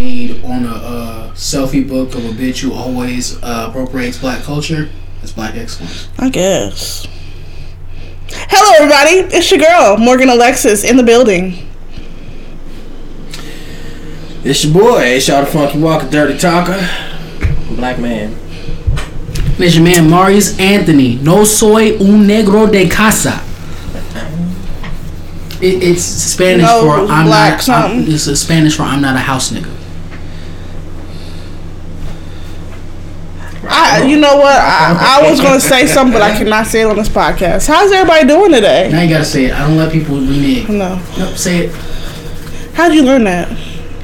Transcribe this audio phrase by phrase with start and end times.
[0.00, 4.88] read on a uh, selfie book of a bitch who always uh, appropriates black culture,
[5.22, 6.08] it's black excellence.
[6.18, 7.06] I guess.
[8.32, 9.36] Hello, everybody.
[9.36, 11.68] It's your girl, Morgan Alexis, in the building.
[14.42, 16.78] It's your boy, it's y'all the Funky Walker, Dirty Talker,
[17.76, 18.36] Black Man.
[19.58, 21.16] It's your man Marius Anthony.
[21.16, 23.44] No soy un negro de casa.
[25.60, 27.90] It, it's Spanish No, for it's I'm black not.
[27.90, 29.79] I'm, it's a Spanish for I'm not a house nigga.
[33.72, 34.56] I, you know what?
[34.56, 37.68] I, I was gonna say something, but I cannot say it on this podcast.
[37.68, 38.88] How's everybody doing today?
[38.90, 39.52] Now you gotta say it.
[39.52, 40.68] I don't let people renege.
[40.68, 41.00] No.
[41.18, 41.74] Nope, say it.
[42.74, 43.48] How'd you learn that?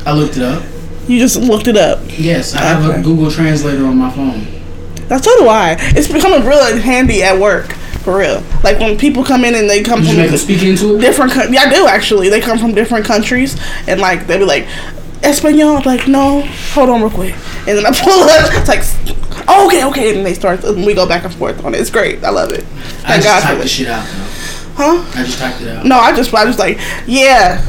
[0.06, 0.62] I looked it up.
[1.08, 2.00] You just looked it up.
[2.16, 3.00] Yes, I have Okay.
[3.00, 4.46] a Google Translator on my phone.
[5.08, 5.76] That's so do I.
[5.96, 7.72] It's becoming really handy at work,
[8.02, 8.42] for real.
[8.64, 11.00] Like when people come in and they come Did you from make speak into it?
[11.00, 11.32] different.
[11.32, 12.28] Co- yeah, I do actually.
[12.28, 13.56] They come from different countries,
[13.88, 14.66] and like they be like,
[15.22, 15.76] Espanol.
[15.78, 16.42] I'm like, no,
[16.72, 17.34] hold on real quick,
[17.68, 18.50] and then I pull up.
[18.54, 20.64] It's like, oh, okay, okay, and they start.
[20.64, 21.80] And we go back and forth on it.
[21.80, 22.24] It's great.
[22.24, 22.60] I love it.
[22.60, 24.06] I Thank just God typed the shit out.
[24.06, 24.22] Though.
[24.76, 25.04] Huh?
[25.14, 25.86] I just typed it out.
[25.86, 27.64] No, I just, I was like, yeah.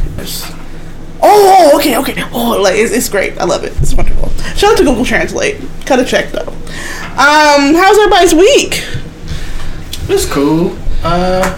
[1.21, 2.23] Oh, okay, okay.
[2.31, 3.37] Oh, like it's, it's great.
[3.39, 3.73] I love it.
[3.81, 4.29] It's wonderful.
[4.55, 5.61] Shout out to Google Translate.
[5.85, 6.47] Cut a check though.
[6.47, 8.83] Um, how's everybody's week?
[10.09, 10.77] It's cool.
[11.03, 11.57] Uh,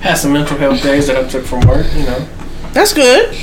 [0.00, 2.28] had some mental health days that I took from work, you know.
[2.72, 3.36] That's good.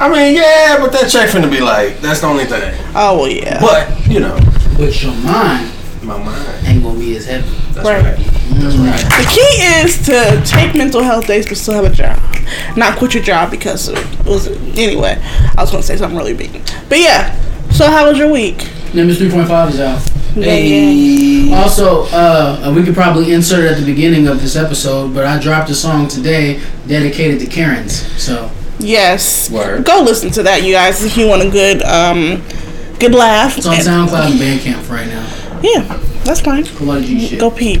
[0.00, 2.74] I mean, yeah, but that check finna be like, that's the only thing.
[2.94, 3.60] Oh well, yeah.
[3.60, 4.36] But, you know,
[4.78, 6.66] But your mind my mind.
[6.66, 7.48] ain't gonna be as heavy.
[7.72, 8.02] That's Right.
[8.04, 8.18] right.
[8.52, 9.00] That's right.
[9.18, 12.18] The key is to take mental health days but still have a job.
[12.76, 15.18] Not quit your job because it was anyway.
[15.56, 16.50] I was gonna say something really big.
[16.88, 17.34] But yeah.
[17.72, 18.66] So how was your week?
[18.94, 20.00] Nimbus 3.5 is out.
[20.34, 21.52] Hey.
[21.52, 25.38] Also, uh, we could probably insert it at the beginning of this episode, but I
[25.38, 28.06] dropped a song today dedicated to Karens.
[28.22, 29.50] So Yes.
[29.50, 29.84] Word.
[29.84, 32.42] Go listen to that, you guys, if you want a good um
[32.98, 33.56] good laugh.
[33.58, 35.26] it's on And- SoundCloud and Bandcamp right now.
[35.62, 36.64] Yeah, that's fine.
[36.66, 37.40] A lot of G shit.
[37.40, 37.80] Go peep.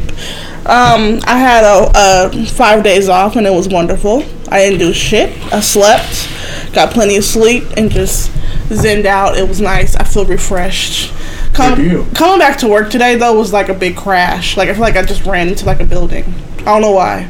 [0.66, 4.24] Um, I had a, uh five days off and it was wonderful.
[4.50, 5.30] I didn't do shit.
[5.52, 6.28] I slept,
[6.72, 8.30] got plenty of sleep, and just
[8.68, 9.36] zenned out.
[9.38, 9.94] It was nice.
[9.96, 11.12] I feel refreshed.
[11.54, 14.56] Come, Good coming back to work today though was like a big crash.
[14.56, 16.24] Like I feel like I just ran into like a building.
[16.60, 17.28] I don't know why.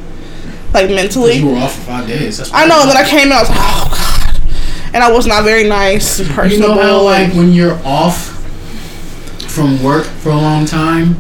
[0.73, 1.35] Like mentally.
[1.35, 2.39] You were off for five days.
[2.39, 2.81] That's I know.
[2.81, 3.33] And then I came in.
[3.33, 4.08] I was like, oh god.
[4.99, 8.31] And I was not very nice and You know how like when you're off
[9.49, 11.15] from work for a long time,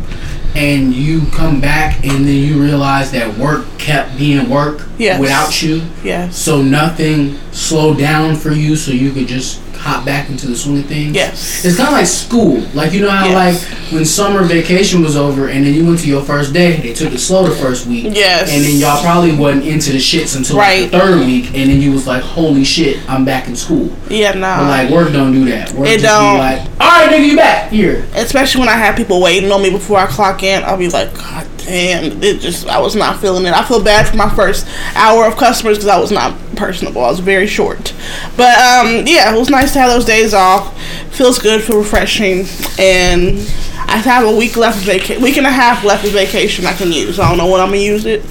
[0.56, 5.20] and you come back and then you realize that work kept being work Yes.
[5.20, 5.82] without you.
[6.02, 6.36] yes.
[6.36, 10.78] So nothing slowed down for you, so you could just hop back into the swing
[10.80, 11.14] of things.
[11.14, 11.64] Yes.
[11.64, 12.60] It's kind of like school.
[12.74, 13.62] Like you know how Yes.
[13.62, 16.92] like when summer vacation was over and then you went to your first day, they
[16.92, 18.06] took it slow the first week.
[18.14, 18.50] Yes.
[18.52, 20.90] And then y'all probably wasn't into the shits until like, Right.
[20.90, 24.32] the third week, and then you was like, "Holy shit, I'm back in school." Yeah,
[24.32, 24.40] no.
[24.40, 25.72] But like work don't do that.
[25.72, 26.34] Work It just don't.
[26.34, 29.62] be like, "All right, nigga, you back here." especially when I have people waiting on
[29.62, 33.20] me before I clock in, I'll be like, God damn, it just I was not
[33.20, 33.52] feeling it.
[33.52, 37.04] I feel bad for my first hour of customers because I was not personable.
[37.04, 37.94] I was very short,
[38.36, 40.76] but um, yeah, it was nice to have those days off.
[41.12, 42.46] Feels good, feel refreshing,
[42.78, 43.38] and
[43.86, 46.74] I have a week left of vacation, week and a half left of vacation I
[46.74, 47.18] can use.
[47.18, 48.24] I don't know when I'm gonna use it,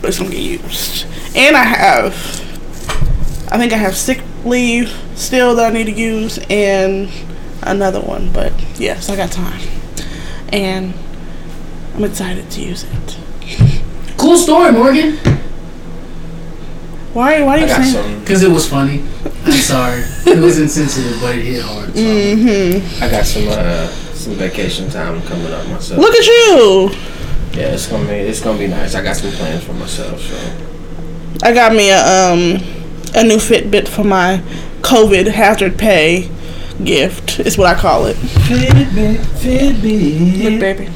[0.00, 1.06] but it's gonna get used.
[1.34, 2.14] And I have,
[3.50, 7.08] I think I have sick leave still that I need to use, and
[7.62, 8.30] another one.
[8.32, 9.66] But yes, I got time,
[10.52, 10.92] and
[11.94, 13.18] I'm excited to use it.
[14.16, 15.16] Cool story, Morgan.
[17.12, 17.42] Why?
[17.42, 17.92] Why are you got saying?
[17.92, 18.20] some.
[18.20, 19.02] Because it was funny.
[19.44, 20.02] I'm sorry.
[20.24, 21.92] It was insensitive, but it hit hard.
[21.94, 22.00] So.
[22.00, 23.04] Mm-hmm.
[23.04, 26.00] I got some uh some vacation time coming up myself.
[26.00, 26.90] Look at you!
[27.52, 28.94] Yeah, it's gonna be it's gonna be nice.
[28.94, 30.36] I got some plans for myself, so
[31.42, 32.62] I got me a um
[33.14, 34.40] a new Fitbit for my
[34.80, 36.30] COVID hazard pay
[36.82, 37.40] gift.
[37.40, 38.16] Is what I call it.
[38.16, 40.42] Fitbit, Fitbit.
[40.44, 40.88] Look, baby.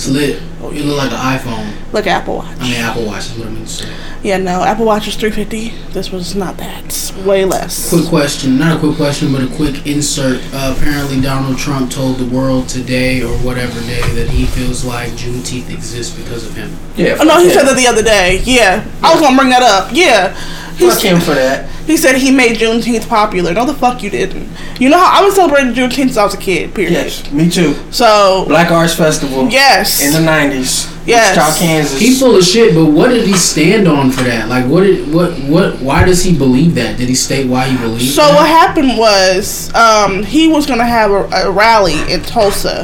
[0.00, 0.40] It's lit.
[0.62, 1.92] Oh, you look like an iPhone.
[1.92, 2.56] Look, Apple Watch.
[2.58, 3.94] I mean, Apple Watch is what I mean to say.
[4.22, 5.92] Yeah, no, Apple Watch is 350.
[5.92, 6.86] This was not that.
[6.86, 7.90] It's way less.
[7.90, 10.40] Quick question, not a quick question, but a quick insert.
[10.54, 15.10] Uh, apparently, Donald Trump told the world today or whatever day that he feels like
[15.10, 16.74] Juneteenth exists because of him.
[16.96, 17.18] Yeah.
[17.20, 18.40] Oh no, he fuck said that the other day.
[18.44, 19.90] Yeah, I was gonna bring that up.
[19.92, 20.32] Yeah,
[20.80, 21.68] he, Fuck him for that.
[21.86, 23.52] he said he made Juneteenth popular.
[23.54, 24.48] No, the fuck you didn't.
[24.80, 26.74] You know how I was celebrating Juneteenth since I was a kid.
[26.74, 26.92] Period.
[26.92, 27.74] Yes, me too.
[27.92, 29.48] So Black Arts Festival.
[29.48, 30.88] yes, In the nineties.
[31.06, 31.34] Yes.
[31.36, 31.98] Wichita, Kansas.
[31.98, 34.48] He's full of shit, but what did he stand on for that?
[34.48, 35.78] Like, what did what what?
[35.80, 36.98] Why does he believe that?
[36.98, 38.14] Did he state why he believes?
[38.14, 38.34] So that?
[38.34, 42.82] what happened was um, he was gonna have a, a rally in Tulsa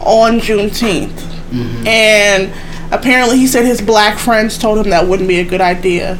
[0.00, 1.12] on Juneteenth,
[1.86, 2.52] and
[2.92, 6.18] apparently he said his black friends told him that wouldn't be a good idea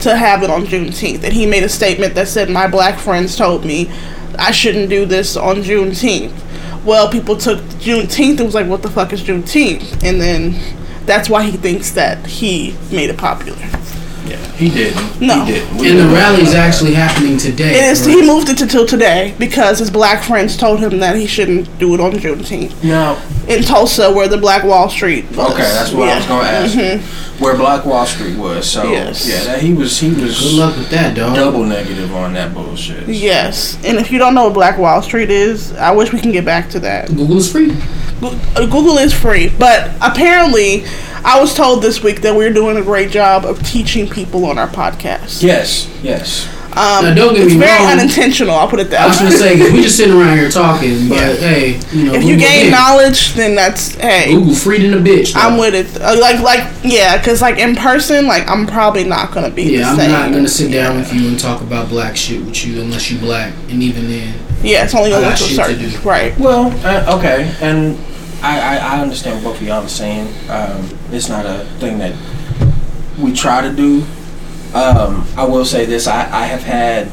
[0.00, 3.36] to have it on Juneteenth, and he made a statement that said, "My black friends
[3.36, 3.90] told me
[4.38, 6.32] I shouldn't do this on Juneteenth.
[6.84, 10.04] Well, people took Juneteenth and was like, what the fuck is Juneteenth?
[10.04, 13.58] And then that's why he thinks that he made it popular.
[14.28, 15.20] Yeah, he didn't.
[15.20, 15.44] No.
[15.44, 15.76] He didn't.
[15.78, 16.30] We And the know that.
[16.32, 17.70] rally's actually happening today.
[17.78, 18.00] It is.
[18.06, 18.10] right?
[18.16, 21.78] He moved it to till today because his black friends told him that he shouldn't
[21.78, 25.52] do it on Juneteenth Now, in Tulsa, where the Black Wall Street was.
[25.52, 26.74] okay, that's what I was gonna ask.
[26.76, 26.80] you.
[26.82, 27.42] Mm-hmm.
[27.44, 28.68] Where Black Wall Street was.
[28.70, 29.26] So Yes.
[29.28, 31.34] yeah, that he was he was Good luck with that, dog.
[31.36, 33.08] double negative on that bullshit.
[33.08, 36.32] Yes, and if you don't know what Black Wall Street is, I wish we can
[36.32, 37.08] get back to that.
[37.08, 37.74] Google is free.
[38.20, 38.36] Go-
[38.66, 40.84] Google is free, but apparently,
[41.24, 44.58] I was told this week that we're doing a great job of teaching people on
[44.58, 45.42] our podcast.
[45.42, 46.48] Yes, yes.
[46.68, 47.92] Um, Now, don't get it's me very wrong.
[47.98, 48.54] unintentional.
[48.54, 49.00] I'll put it that.
[49.00, 49.24] I was way.
[49.26, 51.34] gonna say 'cause we just sitting around here talking, but Yeah.
[51.36, 54.32] hey, you know, If you gain knowledge, then that's hey.
[54.32, 55.32] Google free than a bitch.
[55.32, 55.40] though.
[55.40, 55.86] I'm with it.
[56.00, 59.90] Uh, Like, like, yeah, because like in person, like I'm probably not gonna be Yeah,
[59.90, 60.12] I'm same.
[60.12, 63.18] not gonna sit down with you and talk about black shit with you unless you
[63.18, 66.36] black, and even then, Yeah, it's only going to a shit to certain right.
[66.38, 67.98] Well, uh, okay, and
[68.42, 70.28] I, I, I understand what both of y'all are saying.
[70.50, 72.14] Um, it's not a thing that
[73.18, 74.04] we try to do.
[74.74, 77.06] Um, I will say this: I, I have had,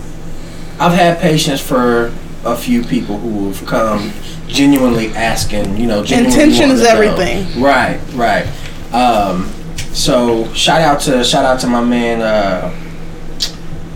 [0.80, 2.14] I've had patience for
[2.44, 4.12] a few people who have come
[4.48, 5.78] genuinely asking.
[5.78, 7.02] You know, genuinely Intention is to know.
[7.02, 7.62] everything.
[7.62, 8.46] Right, right.
[8.94, 9.52] Um,
[9.94, 12.22] so shout out to shout out to my man.
[12.22, 12.82] Uh,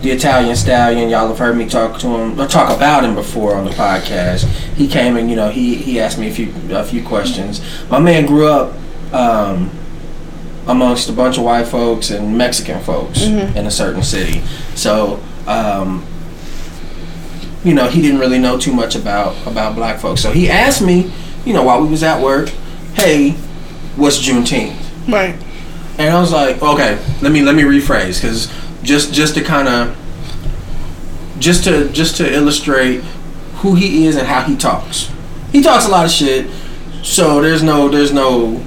[0.02, 1.08] the Italian Stallion.
[1.08, 4.44] Y'all have heard me talk to him or talk about him before on the podcast.
[4.74, 7.60] He came and you know he he asked me a few a few questions.
[7.90, 8.74] My man grew up
[9.12, 9.70] um,
[10.66, 14.40] amongst a bunch of white folks and Mexican folks in a certain city.
[14.74, 15.22] So.
[15.46, 16.06] Um,
[17.64, 20.22] you know, he didn't really know too much about about black folks.
[20.22, 21.12] So he asked me,
[21.44, 22.48] you know, while we was at work,
[22.94, 23.32] "Hey,
[23.96, 24.76] what's Juneteenth?"
[25.08, 25.36] Right.
[25.98, 28.48] And I was like, okay, let me let me rephrase because
[28.82, 29.96] just just to kind of
[31.38, 33.00] just to just to illustrate
[33.56, 35.10] who he is and how he talks.
[35.52, 36.50] He talks a lot of shit,
[37.02, 38.62] so there's no there's no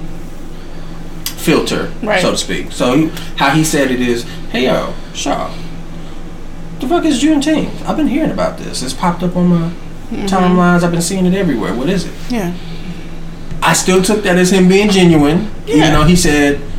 [1.26, 2.22] filter, Right.
[2.22, 2.72] so to speak.
[2.72, 5.54] So he, how he said it is, hey yo, Shaw,
[6.80, 7.84] the fuck is Juneteenth?
[7.86, 8.82] I've been hearing about this.
[8.82, 10.26] It's popped up on my mm-hmm.
[10.26, 10.84] timelines.
[10.84, 11.74] I've been seeing it everywhere.
[11.74, 12.14] What is it?
[12.30, 12.56] Yeah.
[13.62, 15.76] I still took that as him being genuine, Yeah.
[15.76, 16.73] even though he said, "What the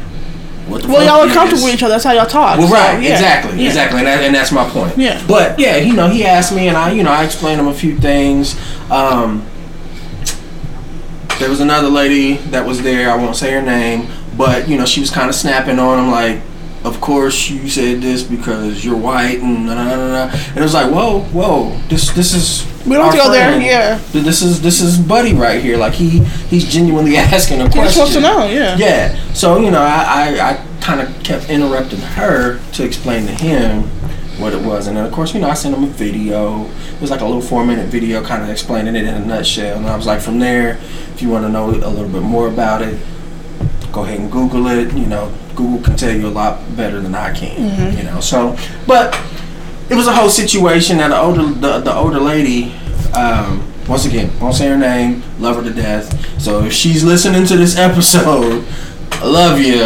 [0.69, 1.93] Well, y'all are comfortable this?" with each other.
[1.95, 2.59] That's how y'all talk.
[2.59, 3.13] Well, so, right, yeah.
[3.13, 3.67] exactly, Yeah.
[3.69, 4.97] exactly, and, that, and that's my point.
[4.97, 5.23] Yeah.
[5.29, 7.75] But yeah, you know, he asked me, and I, you know, I explained him a
[7.75, 8.57] few things.
[8.91, 9.45] Um,
[11.39, 13.11] there was another lady that was there.
[13.11, 16.11] I won't say her name, but you know, she was kind of snapping on him,
[16.11, 16.41] like,
[16.85, 20.31] "Of course you said this because you're white," and na, na, na.
[20.33, 23.61] and it was like, "Whoa, whoa, this this is." We don't have to go there,
[23.61, 23.99] yeah.
[24.13, 25.79] This is this is Buddy right here.
[25.79, 26.19] Like he
[26.51, 28.01] he's genuinely asking a question.
[28.01, 28.47] wants to know.
[28.47, 28.77] Yeah.
[28.77, 29.33] Yeah.
[29.33, 33.85] So you know, I I, I kind of kept interrupting her to explain to him
[34.39, 36.67] what it was, and then of course you know I sent him a video.
[36.67, 39.79] It was like a little four minute video, kind of explaining it in a nutshell.
[39.79, 40.79] And I was like, from there,
[41.15, 43.01] if you want to know a little bit more about it,
[43.93, 44.93] go ahead and Google it.
[44.93, 47.71] You know, Google can tell you a lot better than I can.
[47.71, 47.99] Mm-hmm.
[47.99, 48.57] You know, so
[48.87, 49.19] but
[49.91, 52.73] it was a whole situation that the older the, the older lady
[53.15, 56.41] um, once again won't say her name love her to death.
[56.41, 58.65] So if she's listening to this episode
[59.13, 59.81] i love you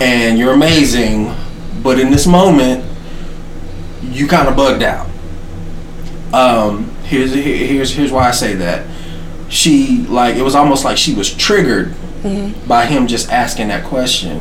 [0.00, 1.34] and you're amazing
[1.82, 2.84] but in this moment
[4.02, 5.08] you kind of bugged out.
[6.32, 8.86] Um, here's here's here's why i say that.
[9.48, 11.94] She like it was almost like she was triggered
[12.66, 14.38] by him just asking that question.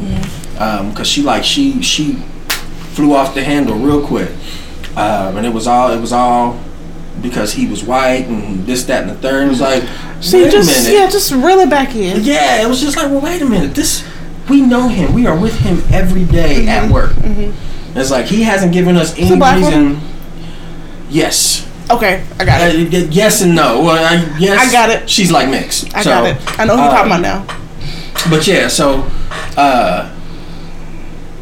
[0.53, 2.13] Because she like she she
[2.93, 4.29] flew off the handle real quick
[4.95, 6.59] um, and it was all it was all
[7.21, 9.45] because he was white and this that and the third.
[9.45, 9.83] It was like,
[10.21, 10.99] See, wait just a minute.
[10.99, 12.23] yeah, just reel it back in.
[12.23, 13.75] Yeah, it was just like, well, wait a minute.
[13.75, 14.03] This
[14.49, 15.13] we know him.
[15.13, 17.13] We are with him every day at work.
[17.95, 20.01] It's like he hasn't given us any reason.
[21.09, 21.69] Yes.
[21.91, 22.91] Okay, I got Uh, it.
[22.93, 23.81] y- yes and no.
[23.81, 24.57] Well, I, yes.
[24.67, 25.09] I got it.
[25.09, 25.93] She's like mixed.
[25.95, 26.59] I So, got it.
[26.59, 27.45] I know who you're uh, talking about now.
[28.29, 29.05] But yeah, so,
[29.57, 30.09] uh,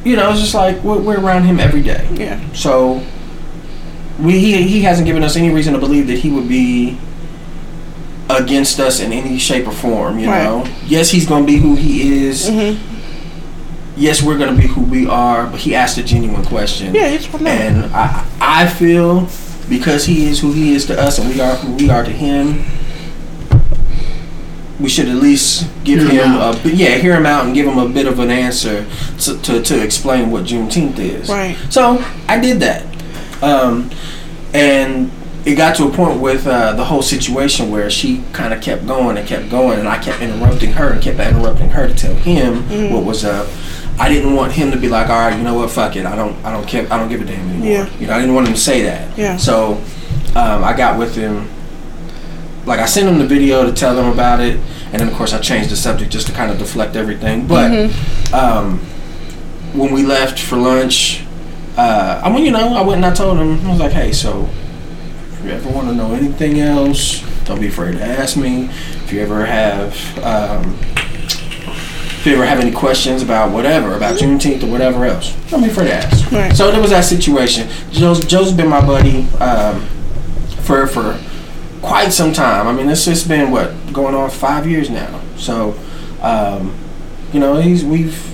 [0.03, 2.07] you know, it's just like we're, we're around him every day.
[2.13, 2.39] Yeah.
[2.53, 3.03] So
[4.21, 6.97] we he, he hasn't given us any reason to believe that he would be
[8.29, 10.43] against us in any shape or form, you Right.
[10.43, 10.65] know.
[10.85, 12.49] Yes, he's going to be who he is.
[12.49, 12.77] Mhm.
[13.97, 16.95] Yes, we're going to be who we are, but he asked a genuine question.
[16.95, 17.45] Yeah, you just want.
[17.47, 19.27] And I I feel
[19.69, 22.11] because he is who he is to us and we are who we are to
[22.11, 22.63] him,
[24.79, 27.53] we should at least give Hear him him, a bit- yeah, hear him out and
[27.53, 28.85] give him a bit of an answer
[29.19, 31.29] to, to, to explain what Juneteenth is.
[31.29, 31.55] Right.
[31.69, 32.85] So I did that,
[33.43, 33.89] um,
[34.53, 35.11] and
[35.45, 38.85] it got to a point with uh, the whole situation where she kind of kept
[38.85, 42.13] going and kept going, and I kept interrupting her and kept interrupting her to tell
[42.15, 42.93] him Mm-hmm.
[42.93, 43.47] what was up.
[43.99, 46.15] I didn't want him to be like, all right, you know what, fuck it, I
[46.15, 47.67] don't, I don't care, I don't give a damn anymore.
[47.67, 47.97] Yeah.
[47.99, 49.17] You know, I didn't want him to say that.
[49.17, 49.37] Yeah.
[49.37, 49.73] So
[50.35, 51.49] um, I got with him.
[52.65, 54.55] Like I sent him the video to tell him about it,
[54.91, 57.47] and then of course I changed the subject just to kind of deflect everything.
[57.47, 58.33] But Mm-hmm.
[58.35, 58.79] um,
[59.73, 61.20] when we left for lunch,
[61.81, 63.65] uh, I mean, you know, I went and I told him.
[63.65, 64.47] I was like, "Hey, so
[65.33, 68.65] if you ever want to know anything else, don't be afraid to ask me.
[69.03, 74.63] If you ever have, um, if you ever have any questions about whatever, about Juneteenth
[74.63, 76.55] or whatever else, don't be afraid to ask." Right.
[76.55, 77.67] So there was that situation.
[77.89, 79.81] Joe's, Joe's been my buddy um,
[80.61, 81.19] for for
[81.81, 82.67] quite some time.
[82.67, 85.19] I mean, it's just been what going on five years now.
[85.35, 85.75] So,
[86.21, 86.77] um,
[87.33, 88.30] you know, he's we've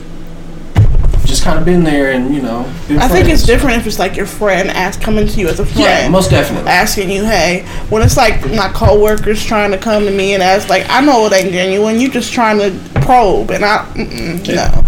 [1.48, 2.60] kind of been there, and you know,
[3.00, 5.66] I think it's different if it's like your friend ask coming to you as a
[5.66, 5.80] friend.
[5.80, 6.70] Yeah, most definitely.
[6.70, 10.68] asking you, hey, when it's like my coworkers trying to come to me and ask,
[10.68, 12.02] like, I know it ain't genuine.
[12.02, 14.72] You just trying to probe, and I, Yeah.
[14.76, 14.84] no,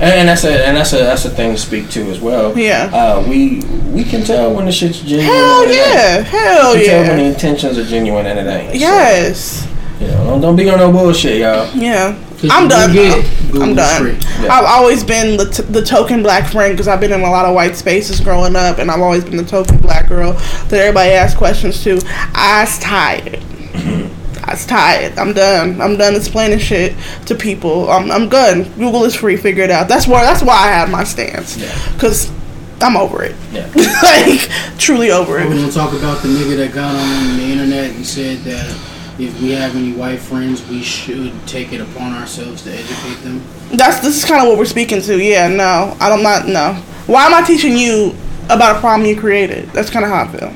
[0.00, 2.58] And, and that's a and that's a that's a thing to speak to as well.
[2.58, 2.90] Yeah.
[2.92, 3.62] Uh, we
[3.94, 5.26] we can tell when the shit's genuine.
[5.26, 8.72] hell yeah, hell We can tell when the intentions are genuine and it ain't.
[8.72, 9.68] So, yes,
[10.00, 11.70] you know, don't, don't be on no bullshit, y'all.
[11.76, 12.16] yeah.
[12.40, 12.92] 'Cause I'm done.
[12.92, 14.16] get I'm done.
[14.40, 14.52] Yeah.
[14.54, 17.44] I've always been the, t- the token black friend because I've been in a lot
[17.44, 21.10] of white spaces growing up, and I've always been the token black girl that everybody
[21.10, 22.00] asks questions to.
[22.34, 23.40] I was tired.
[24.44, 25.18] I was tired.
[25.18, 25.80] I'm done.
[25.80, 26.94] I'm done explaining shit
[27.26, 27.90] to people.
[27.90, 28.64] I'm, I'm done.
[28.74, 29.36] Google is free.
[29.36, 29.86] Figure it out.
[29.88, 30.22] That's why.
[30.24, 31.56] That's why I have my stance.
[31.58, 31.68] Yeah.
[31.98, 32.32] Cause
[32.80, 33.36] I'm over it.
[33.52, 33.70] Yeah.
[34.02, 35.46] like truly over it.
[35.46, 38.74] We're gonna talk about the nigga that got on the internet and said that
[39.20, 43.42] if we have any white friends, we should take it upon ourselves to educate them.
[43.72, 45.22] That's this is kind of what we're speaking to.
[45.22, 45.48] Yeah.
[45.48, 46.74] No, I don't not no.
[47.06, 48.14] Why am I teaching you
[48.48, 49.68] about a problem you created?
[49.70, 50.54] That's kind of how I feel.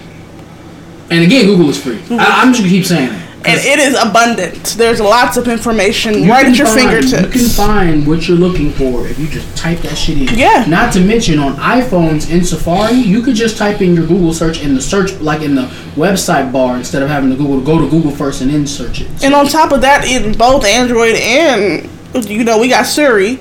[1.10, 2.00] And again, Google is free.
[2.10, 3.33] I, I'm just gonna keep saying that.
[3.46, 4.74] And it is abundant.
[4.78, 7.34] There's lots of information You right at your find- fingertips.
[7.34, 10.38] You can find what you're looking for if you just type that shit in.
[10.38, 10.64] Yeah.
[10.66, 14.62] Not to mention on iPhones in Safari, you could just type in your Google search
[14.62, 15.62] in the search, like in the
[15.96, 19.08] website bar, instead of having to Google go to Google first and then search it.
[19.24, 21.88] and on top of that, in both Android and
[22.28, 23.38] you know we got Siri.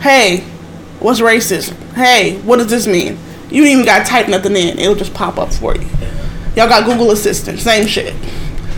[0.00, 0.40] Hey,
[1.00, 1.74] what's racism?
[1.94, 3.18] Hey, what does this mean?
[3.50, 5.88] You even got to type nothing in; it'll just pop up for you.
[6.56, 8.14] Y'all got Google Assistant, same shit.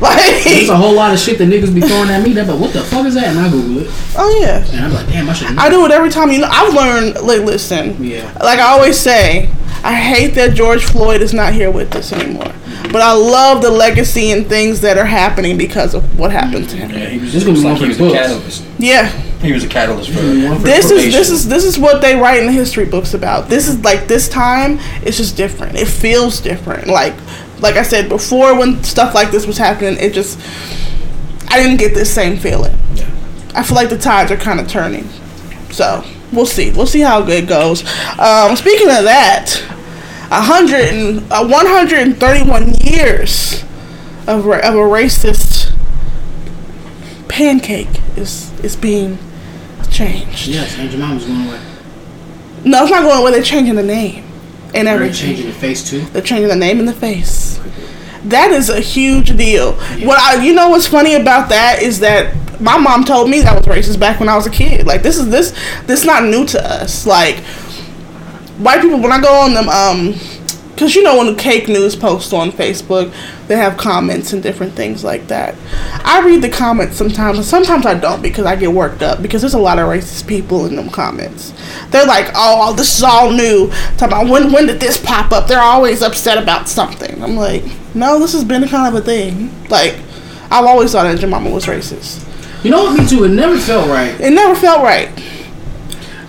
[0.11, 2.33] Like, There's a whole lot of shit that niggas be throwing at me.
[2.33, 3.25] That, but what the fuck is that?
[3.29, 5.57] And I Google it, oh yeah, and I'm like, damn, I should.
[5.59, 6.31] I do it every time.
[6.31, 7.17] You know, I've learned.
[7.27, 8.33] Like, listen, Yeah.
[8.43, 9.51] like I always say,
[9.85, 12.53] I hate that George Floyd is not here with us anymore.
[12.85, 16.77] But I love the legacy and things that are happening because of what happened to
[16.77, 16.91] him.
[16.91, 18.65] Yeah, he was, This it was like he was a catalyst.
[18.79, 19.09] Yeah.
[19.43, 20.17] He was a catalyst for.
[20.21, 23.15] One for This is this is this is what they write in the history books
[23.15, 23.49] about.
[23.49, 25.77] This is like this time it's just different.
[25.77, 26.89] It feels different.
[26.89, 27.15] Like
[27.61, 30.39] like I said before when stuff like this was happening, it just
[31.49, 32.77] I didn't get this same feeling.
[32.95, 33.11] Yeah.
[33.55, 35.09] I feel like the tides are kind of turning.
[35.71, 36.71] So we'll see.
[36.71, 37.83] We'll see how good it goes.
[38.19, 39.61] Um, speaking of that,
[40.31, 43.65] a hundred and uh, 131 years
[44.27, 45.75] of ra- of a racist
[47.29, 49.19] pancake is is being
[49.91, 50.47] changed.
[50.49, 51.61] Yes, Aunt Jemima's going away.
[52.65, 53.33] No, it's not going away.
[53.33, 54.30] They're changing the name
[54.75, 55.15] and everything.
[55.29, 56.01] changing the face too?
[56.07, 57.61] They're changing the name and the face.
[58.25, 59.75] That is a huge deal.
[60.05, 63.57] What I, you know, what's funny about that is that my mom told me that
[63.57, 64.87] was racist back when I was a kid.
[64.87, 65.55] Like this is this
[65.87, 67.07] this not new to us.
[67.07, 67.39] Like
[68.59, 70.15] white people when I go on them um
[70.81, 73.13] because you know when the KAKE news posts on facebook
[73.49, 75.55] they have comments and different things like that.
[76.07, 79.43] I read the comments sometimes and sometimes i don't because i get worked up because
[79.43, 81.53] there's a lot of racist people in them comments.
[81.91, 83.69] They're like oh this is all new.
[83.99, 85.49] Talking about when, when did this pop up?
[85.49, 87.23] They're always upset about something.
[87.23, 87.63] I'm like
[87.95, 89.51] no this has been kind of a thing.
[89.69, 89.97] Like
[90.51, 92.25] i've always thought aunt jemima was racist.
[92.65, 92.99] You know what?
[92.99, 93.25] Me too.
[93.25, 94.19] It never felt right.
[94.19, 95.11] it never felt right.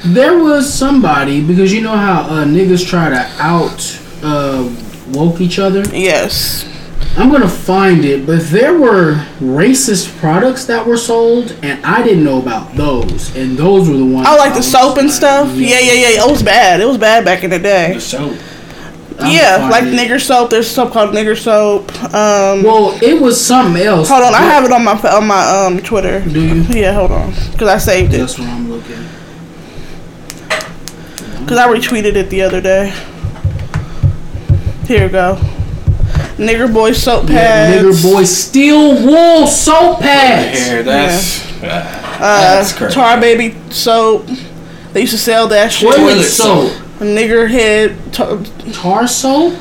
[0.04, 4.70] There was somebody because you know how uh, niggas try to out uh,
[5.14, 5.84] woke each other.
[5.96, 6.68] yes
[7.18, 12.24] I'm gonna find it, but there were racist products that were sold, and I didn't
[12.24, 14.28] know about those, and those were the ones.
[14.30, 16.86] oh like I the was soap and stuff yeah yeah yeah it was bad it
[16.86, 18.38] was bad back in the day The soap.
[19.20, 19.94] I'm yeah, like it.
[19.94, 20.50] nigger soap.
[20.50, 21.92] There's soap called nigger soap.
[22.06, 24.08] Um, Well, it was something else.
[24.10, 26.22] hold on, I have it on my on my um Twitter.
[26.28, 26.64] Do you?
[26.70, 28.18] Yeah, hold on, cause I saved it.
[28.20, 29.04] That's what I'm looking.
[31.46, 32.94] Cause I retweeted it the other day.
[34.92, 35.36] Here we go.
[36.38, 37.78] Nigger boy soap Yeah, pads.
[37.78, 40.60] nigger boy steel wool soap pads.
[40.60, 41.68] Here, that's Uh,
[42.20, 42.94] that's crazy.
[42.94, 44.28] Tar baby soap.
[44.92, 45.96] They used to sell that shit.
[45.96, 48.40] Toilet Toilet soap, Nigger head, tar-
[48.74, 49.54] tar soap,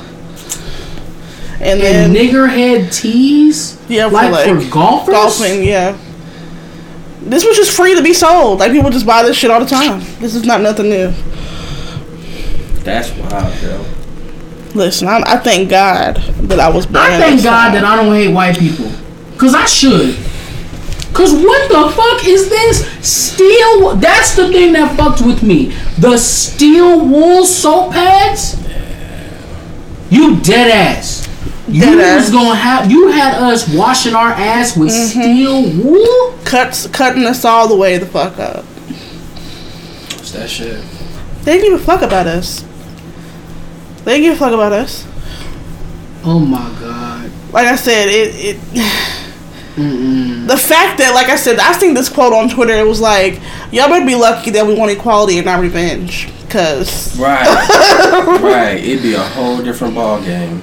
[1.60, 3.78] and and then nigger head tees.
[3.88, 5.14] yeah, for like, like, for golfers.
[5.14, 5.62] golfing.
[5.62, 5.96] Yeah.
[7.22, 8.58] This was just free to be sold.
[8.58, 10.00] Like people just buy this shit all the time.
[10.18, 11.12] This is not nothing new.
[12.82, 13.84] That's wild, yo.
[14.74, 16.98] Listen, I, I thank God that I was born.
[16.98, 18.90] I thank God that I don't hate white people.
[19.36, 20.14] Cause I should.
[21.12, 22.86] Cause what the fuck is this?
[23.06, 25.74] Steel that's the thing that fucked with me.
[25.98, 28.56] The steel wool soap pads?
[30.10, 31.26] You dead ass.
[31.68, 32.24] You Dead was ass.
[32.26, 32.34] Mm-hmm.
[32.34, 36.38] gonna have you had us washing our ass with steel wool?
[36.44, 38.64] cuts cutting us all the way the fuck up.
[40.16, 40.84] What's that shit?
[41.42, 42.64] They didn't give a fuck about us.
[44.04, 45.06] They didn't give a fuck about us.
[46.24, 47.30] Oh my god.
[47.52, 48.56] Like I said, it, it
[49.76, 50.46] Mm-mm.
[50.46, 52.72] the fact that like I said, I seen this quote on Twitter.
[52.74, 53.40] It was like,
[53.72, 57.46] "Y'all better be lucky that we want equality and not revenge." Cause Right.
[58.42, 58.82] right.
[58.82, 60.62] It'd be a whole different ball game.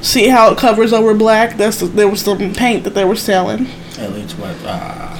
[0.00, 1.56] see how it covers over black.
[1.56, 3.66] That's there was some paint that they were selling.
[3.98, 4.54] At least what?
[4.64, 5.16] Ah.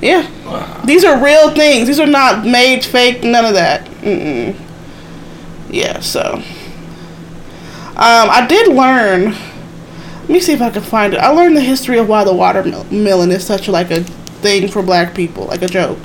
[0.00, 0.80] Yeah, Wow.
[0.84, 1.88] these are real things.
[1.88, 3.22] These are not made fake.
[3.24, 3.84] None of that.
[4.00, 4.54] Mm-mm.
[5.70, 6.00] Yeah.
[6.00, 6.44] So, um,
[7.96, 9.32] I did learn.
[10.20, 11.18] Let me see if I can find it.
[11.18, 15.14] I learned the history of why the watermelon is such like a thing for black
[15.14, 15.98] people, like a joke.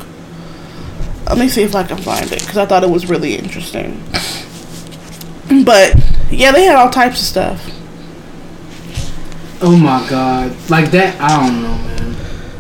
[1.27, 4.03] Let me see if I can find it because I thought it was really interesting.
[5.65, 5.95] But
[6.31, 7.69] yeah, they had all types of stuff.
[9.61, 10.55] Oh my god.
[10.69, 12.13] Like that I don't know, man.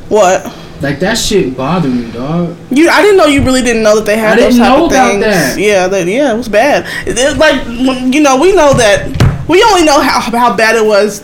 [0.09, 0.62] What?
[0.83, 2.57] Like that shit bothered me, dog.
[2.69, 4.77] You, I didn't know you really didn't know that they had I those didn't type
[4.77, 5.23] know of about things.
[5.23, 5.57] that.
[5.57, 6.85] Yeah, that yeah, it was bad.
[7.07, 7.65] It, it- like
[8.13, 9.07] you know, we know that
[9.47, 11.23] we only know how how bad it was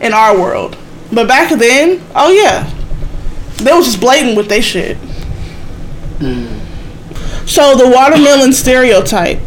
[0.00, 0.76] in our world,
[1.12, 2.70] but back then, oh yeah,
[3.56, 4.96] they was just blatant with they shit.
[6.18, 6.60] Mm.
[7.48, 9.40] So the watermelon stereotype.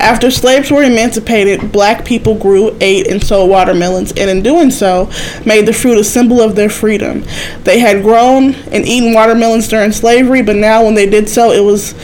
[0.00, 5.10] After slaves were emancipated, black people grew, ate, and sold watermelons, and in doing so,
[5.44, 7.24] made the fruit a symbol of their freedom.
[7.64, 11.64] They had grown and eaten watermelons during slavery, but now when they did so, it
[11.64, 11.94] was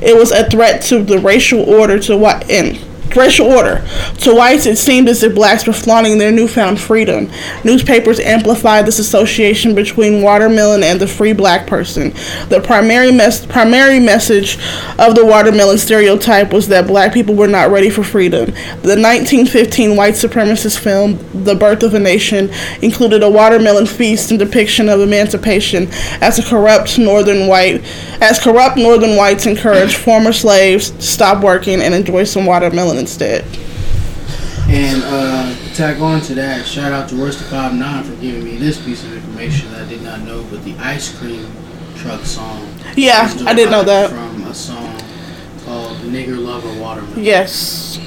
[0.00, 2.76] it was a threat to the racial order to what and
[3.16, 3.86] racial order.
[4.20, 7.30] To whites, it seemed as if blacks were flaunting their newfound freedom.
[7.64, 12.10] Newspapers amplified this association between watermelon and the free black person.
[12.48, 14.58] The primary mes- primary message
[14.98, 18.46] of the watermelon stereotype was that black people were not ready for freedom.
[18.82, 22.50] The 1915 white supremacist film The Birth of a Nation
[22.82, 25.88] included a watermelon feast and depiction of emancipation
[26.20, 27.82] as a corrupt northern white
[28.20, 33.44] as corrupt northern whites encouraged former slaves to stop working and enjoy some watermelon instead.
[34.68, 39.04] And uh, tag on to that, shout out to Royster59 for giving me this piece
[39.04, 41.46] of information that I did not know, but the ice cream
[41.96, 42.66] truck song.
[42.96, 44.10] Yeah, I didn't know that.
[44.10, 44.98] From a song
[45.64, 47.22] called Nigger Lover Watermelon.
[47.22, 47.98] Yes.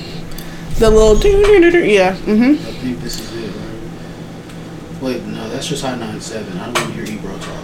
[0.79, 1.85] The little doo doo doo.
[1.85, 2.15] Yeah.
[2.15, 2.53] Mhm.
[2.53, 5.01] I think this is it, right?
[5.01, 6.57] Wait, no, that's just Hot Nine Seven.
[6.57, 7.63] I don't want to hear Ebro talk.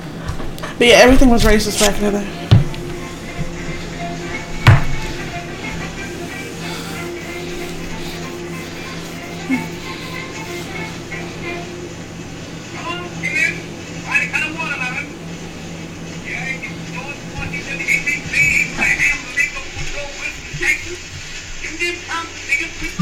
[0.78, 2.51] But yeah, everything was racist back in the day.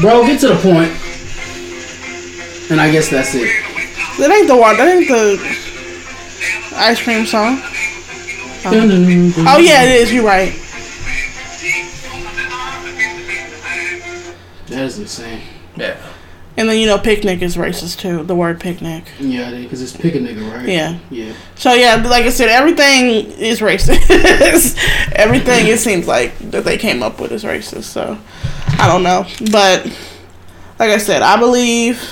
[0.00, 0.90] Bro, get to the point.
[2.70, 3.50] And I guess that's it.
[4.18, 4.76] That ain't the one.
[4.76, 5.36] That ain't the
[6.76, 7.60] ice cream song.
[8.64, 10.12] Oh yeah, it is.
[10.12, 10.52] You're right.
[14.68, 15.42] That is insane.
[15.76, 16.00] Yeah.
[16.56, 18.22] And then you know, picnic is racist too.
[18.22, 19.04] The word picnic.
[19.18, 20.68] Yeah, because it's pick a nigga, right?
[20.68, 20.98] Yeah.
[21.10, 21.34] Yeah.
[21.56, 23.98] So yeah, like I said, everything is racist.
[25.12, 27.84] everything it seems like that they came up with is racist.
[27.84, 28.18] So
[28.80, 29.84] I don't know, but
[30.78, 32.02] like I said, I believe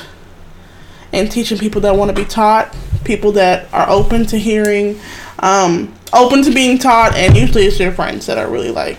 [1.12, 5.00] in teaching people that want to be taught, people that are open to hearing,
[5.38, 8.98] um, open to being taught, and usually it's your friends that are really like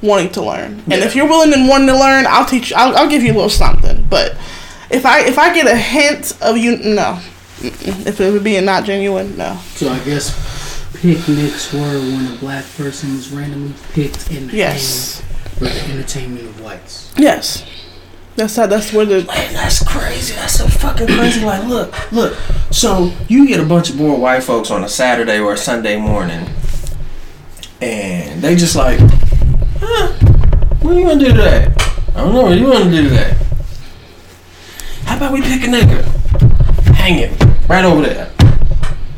[0.00, 0.82] wanting to learn.
[0.90, 2.72] And if you're willing and wanting to learn, I'll teach.
[2.72, 4.06] I'll, I'll give you a little something.
[4.08, 4.32] But
[4.90, 7.20] if I if I get a hint of you, no.
[7.60, 9.56] If it would be not genuine, no.
[9.74, 10.34] So I guess
[11.00, 15.22] picnics were when a black person was randomly picked and Yes.
[15.68, 17.12] Hanged for the entertainment of whites.
[17.16, 17.64] Yes.
[18.34, 18.66] That's how.
[18.66, 19.24] That's where the.
[19.24, 20.34] Man, that's crazy.
[20.34, 21.44] That's so fucking crazy.
[21.44, 22.34] Like, look, look.
[22.70, 25.98] So you get a bunch of bored white folks on a Saturday or a Sunday
[26.00, 26.48] morning,
[27.82, 28.98] and they just like,
[29.80, 30.12] huh?
[30.80, 31.66] What are you gonna do today?
[32.14, 32.42] I don't know.
[32.44, 33.36] What you wanna do today?
[35.04, 36.02] How about we pick a nigga,
[36.94, 37.34] hang him
[37.68, 38.30] right over there?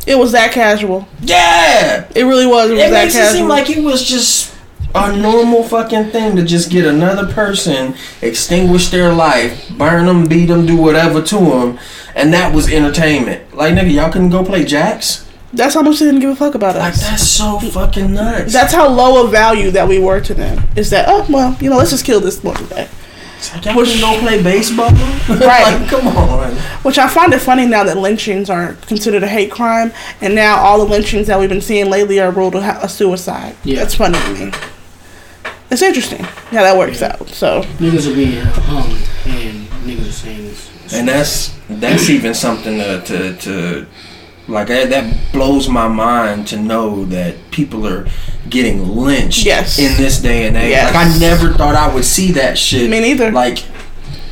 [0.07, 1.07] It was that casual.
[1.21, 2.11] Yeah.
[2.15, 2.71] It really was.
[2.71, 3.39] It was It that makes it casual.
[3.39, 4.54] seem like it was just
[4.95, 10.47] a normal fucking thing to just get another person, extinguish their life, burn them, beat
[10.47, 11.79] them, do whatever to them,
[12.15, 13.55] and that was entertainment.
[13.57, 15.29] Like nigga, y'all couldn't go play jacks.
[15.53, 16.83] That's how much they didn't give a fuck about us.
[16.83, 18.53] Like that's so fucking nuts.
[18.53, 20.67] That's how low a value that we were to them.
[20.77, 22.89] Is that oh well, you know, let's just kill this one today.
[23.63, 24.91] Y'all can go play baseball.
[25.29, 25.81] Right.
[25.81, 26.55] like, come on.
[26.83, 30.57] Which I find it funny now that lynchings are considered a hate crime, and now
[30.59, 33.57] all the lynchings that we've been seeing lately are ruled a, a suicide.
[33.65, 33.81] Yeah.
[33.81, 34.53] That's funny to me.
[35.75, 37.29] It's interesting how that works out.
[37.31, 38.93] So Niggas are being uh, hung
[39.27, 40.95] and niggas are saying this.
[40.95, 43.87] And that's that's even something to to, to
[44.47, 48.07] like that, that blows my mind to know that people are
[48.49, 49.79] getting lynched Yes.
[49.81, 50.71] in this day and age.
[50.71, 50.95] Yes.
[50.95, 52.89] Like I never thought I would see that shit.
[52.89, 53.33] Me neither.
[53.33, 53.65] Like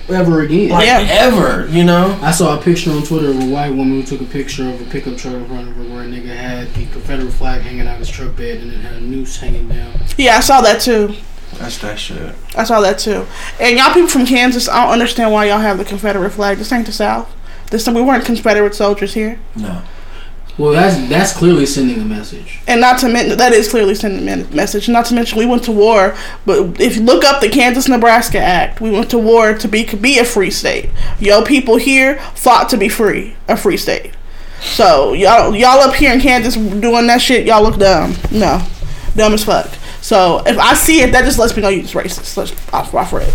[0.09, 0.69] Ever again.
[0.69, 1.01] like Yeah.
[1.11, 2.19] ever, you know?
[2.23, 4.81] I saw a picture on Twitter of a white woman who took a picture of
[4.81, 7.87] a pickup truck in front of her where a nigga had the Confederate flag hanging
[7.87, 9.93] out his truck bed and it had a noose hanging down.
[10.19, 11.15] yeah, I saw that too.
[11.59, 12.35] That's that shit.
[12.57, 13.27] I saw that too.
[13.61, 16.59] And y'all people from Kansas, I don't understand why y'all have the Confederate flag.
[16.59, 17.35] This ain't the South.
[17.71, 19.39] This time we weren't Confederate soldiers here.
[19.57, 19.83] No.
[20.59, 22.61] Well, that's that's clearly sending a message.
[22.67, 24.87] And not to mention that is clearly sending a message.
[24.89, 28.39] Not to mention we went to war, but if you look up the Kansas Nebraska
[28.39, 30.91] Act, we went to war to be be a free state.
[31.19, 34.13] Yo, people here fought to be free, a free state.
[34.61, 38.15] So y'all y'all up here in Kansas doing that shit, y'all look dumb.
[38.31, 38.63] No,
[39.17, 39.71] dumb as fuck.
[40.03, 42.37] So if I see it, that just lets me know you just racist.
[42.37, 43.33] Let's off red.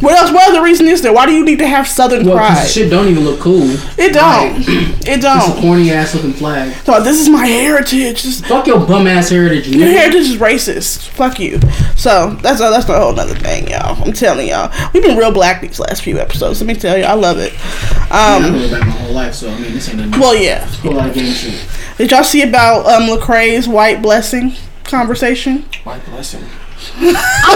[0.00, 0.30] What else?
[0.30, 1.12] What other reason is there?
[1.12, 2.68] Why do you need to have Southern Well, pride?
[2.68, 3.64] shit don't even look cool.
[3.98, 4.58] It don't.
[4.58, 5.60] Like, it it's a don't.
[5.60, 6.72] corny ass looking flag.
[6.84, 8.22] So this is my heritage.
[8.22, 9.66] This, Fuck your bum ass heritage.
[9.66, 11.08] Your heritage is racist.
[11.08, 11.58] Fuck you.
[11.96, 14.00] So that's a, that's a whole other thing, y'all.
[14.00, 16.60] I'm telling y'all, we've been real black these last few episodes.
[16.60, 17.52] Let me tell you, I love it.
[18.12, 20.20] I've Um, been back my whole life, so I mean, this ain't nothing.
[20.20, 20.62] well, yeah.
[20.62, 21.60] a whole lot of game shit.
[21.96, 24.52] Did y'all see about um Lecrae's white blessing
[24.88, 25.64] conversation?
[25.84, 26.44] White blessing.
[27.00, 27.12] I'm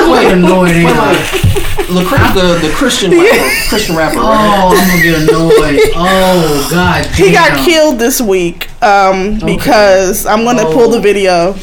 [0.09, 0.71] gonna annoyed.
[0.71, 1.14] ain't I?
[1.88, 4.16] Lecrae, the the Christian rapper, Christian rapper.
[4.18, 4.61] right?
[4.64, 5.81] Oh, I'm gonna get annoyed.
[5.95, 7.07] Oh God.
[7.14, 11.01] He got killed this week um, because I'm gonna pull the Oh.
[11.03, 11.55] video.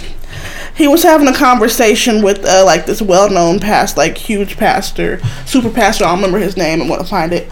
[0.76, 5.70] He was having a conversation with uh, like this well-known past, like huge pastor, super
[5.70, 6.06] pastor.
[6.06, 6.82] I don't remember his name.
[6.82, 7.50] I want to find it.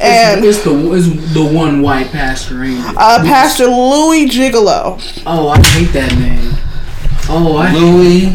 [0.00, 2.96] And it's, it's the it's the one white pastor, ain't it?
[2.98, 5.00] uh, Pastor Louie Gigolo.
[5.24, 6.50] Oh, I hate that name.
[7.28, 7.72] Oh, I.
[7.72, 8.34] Louie.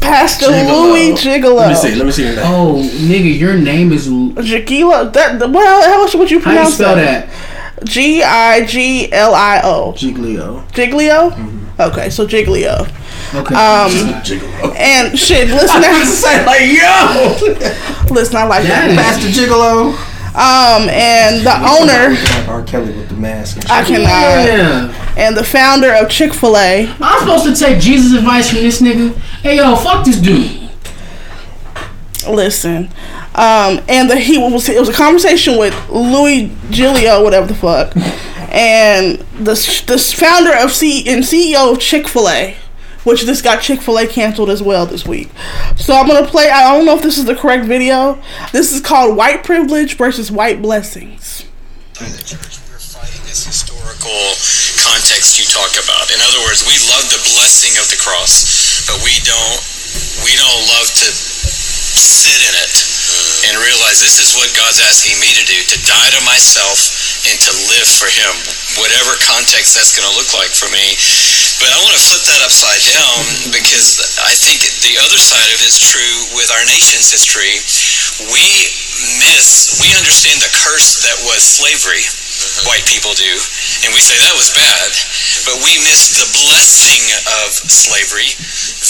[0.00, 0.90] Pastor Gigolo.
[0.92, 1.56] Louie Gigolo.
[1.56, 1.94] Let me see.
[1.94, 2.44] Let me see your name.
[2.46, 4.06] Oh, nigga, your name is.
[4.08, 5.12] L- Gigolo.
[5.12, 7.28] That well, how else would you How you pronounce spell that?
[7.84, 9.92] G I G L I O.
[9.96, 10.64] Giglio.
[10.72, 11.32] Giglio.
[11.78, 12.86] Okay, so Giglio.
[13.34, 13.54] Okay.
[13.54, 13.90] Um,
[14.24, 14.74] Gigolo.
[14.76, 16.62] And shit, listen, I I, say like
[18.08, 18.90] yo, listen, I like That that.
[18.90, 19.94] is- Master Gigolo.
[20.38, 22.62] Um, and the owner, like R.
[22.62, 23.56] Kelly with the mask.
[23.56, 23.66] And.
[23.68, 25.14] I cannot, yeah.
[25.16, 26.86] and the founder of Chick Fil A.
[27.00, 29.16] I'm supposed to take Jesus' advice from this nigga.
[29.42, 30.70] Hey yo, fuck this dude.
[32.28, 32.84] Listen,
[33.34, 37.96] um, and the he was it was a conversation with Louie Giglio, whatever the fuck,
[38.52, 39.54] and the
[39.88, 42.56] the founder of C and CEO of Chick Fil A,
[43.04, 45.30] which this got Chick Fil A canceled as well this week.
[45.76, 46.50] So I'm gonna play.
[46.50, 48.18] I don't know if this is the correct video.
[48.52, 51.44] This is called White Privilege versus White Blessings.
[52.00, 54.34] in the church we're fighting this historical
[54.82, 56.10] context you talk about.
[56.14, 59.60] In other words, we love the blessing of the cross, but we don't
[60.22, 62.74] we don't love to sit in it
[63.48, 67.38] and realize this is what God's asking me to do, to die to myself and
[67.40, 68.34] to live for him,
[68.78, 70.94] whatever context that's going to look like for me.
[71.58, 73.18] But I want to flip that upside down
[73.50, 77.58] because I think the other side of it is true with our nation's history.
[78.30, 78.46] We
[79.22, 82.66] miss, we understand the curse that was slavery, mm-hmm.
[82.66, 83.30] white people do,
[83.86, 84.90] and we say that was bad,
[85.46, 87.02] but we miss the blessing
[87.42, 88.30] of slavery,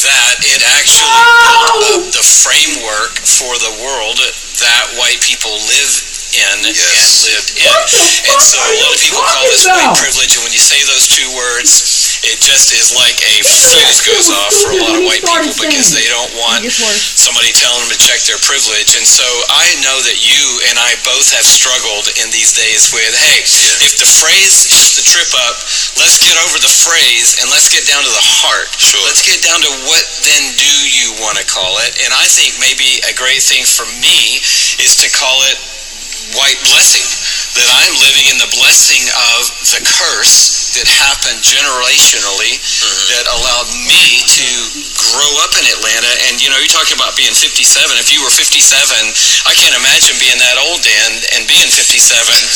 [0.04, 1.12] that it actually
[1.44, 4.16] built up the framework for the world
[4.64, 5.92] that white people live
[6.37, 6.85] in Yes.
[6.85, 7.72] and lived in.
[8.33, 11.09] And so a lot of people call this white privilege, and when you say those
[11.09, 15.22] two words, it just is like a fuse goes off for a lot of white
[15.22, 17.02] people because they don't want It gets worse.
[17.18, 18.98] somebody telling them to check their privilege.
[18.98, 23.11] And so I know that you and I both have struggled in these days with,
[23.14, 23.38] hey,
[23.87, 25.57] if the phrase is the trip up,
[26.00, 28.70] let's get over the phrase and let's get down to the heart.
[28.78, 29.00] Sure.
[29.07, 31.92] Let's get down to what then do you want to call it?
[32.04, 34.42] And I think maybe a great thing for me
[34.83, 35.59] is to call it
[36.37, 37.07] white blessing.
[37.56, 39.02] That I'm living in the blessing
[39.37, 39.40] of
[39.72, 42.54] the curse that happened generationally
[43.14, 44.48] that allowed me to
[44.98, 46.12] grow up in Atlanta.
[46.28, 47.64] And you know, you're talking about being 57.
[47.96, 48.54] If you were 57,
[49.48, 51.80] I can't imagine being that old, Dan, and being 57.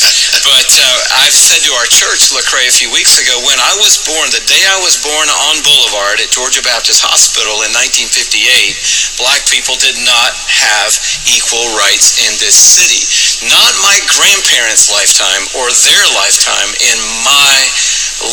[0.47, 3.99] but uh, I've said to our church, Lecrae, a few weeks ago, when I was
[4.03, 9.43] born, the day I was born on Boulevard at Georgia Baptist Hospital in 1958, black
[9.49, 10.91] people did not have
[11.31, 13.03] equal rights in this city.
[13.47, 17.55] not my grandparents' lifetime or their lifetime, in my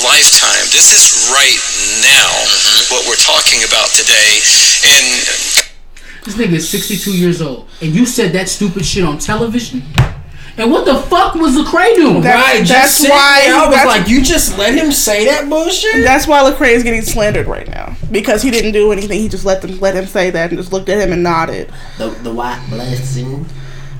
[0.06, 0.64] lifetime.
[0.70, 1.58] This is right
[2.02, 2.94] now mm-hmm.
[2.94, 4.38] what we're talking about today.
[4.86, 5.06] And
[6.24, 9.82] This nigga is 62 years old, and you said that stupid shit on television.
[10.56, 12.20] And what the fuck was Lecrae doing?
[12.20, 16.04] That- Right, that's just why- I was like, you just let him say that bullshit.
[16.04, 19.20] That's why Lecrae is getting slandered right now because he didn't do anything.
[19.20, 21.70] He just let them let him say that and just looked at him and nodded.
[21.96, 23.46] The, the white blessing.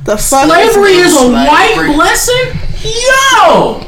[0.04, 1.34] The fuck Slavery is a Slavery.
[1.34, 2.60] white blessing?
[2.82, 3.86] Yo!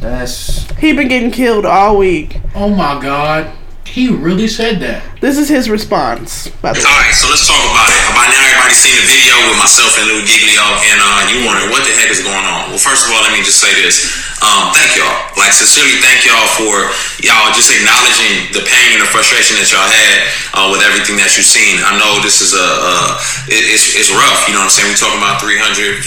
[0.00, 2.40] That's He been getting killed all week.
[2.54, 3.50] Oh my god.
[3.84, 5.02] He really said that.
[5.18, 6.46] This is his response.
[6.62, 6.86] By the way.
[6.86, 7.98] All right, so let's talk about it.
[8.14, 11.74] By now, everybody's seen the video with myself and Lou Giglio, and uh, you wondering
[11.74, 12.70] what the heck is going on.
[12.70, 14.06] Well, first of all, let me just say this.
[14.38, 15.10] Um, thank y'all.
[15.34, 16.86] Like, sincerely, thank y'all for
[17.26, 21.34] y'all just acknowledging the pain and the frustration that y'all had uh, with everything that
[21.34, 21.82] you've seen.
[21.82, 23.18] I know this is a, uh,
[23.50, 24.46] it, it's, it's rough.
[24.46, 24.94] You know what I'm saying?
[24.94, 26.06] We're talking about 345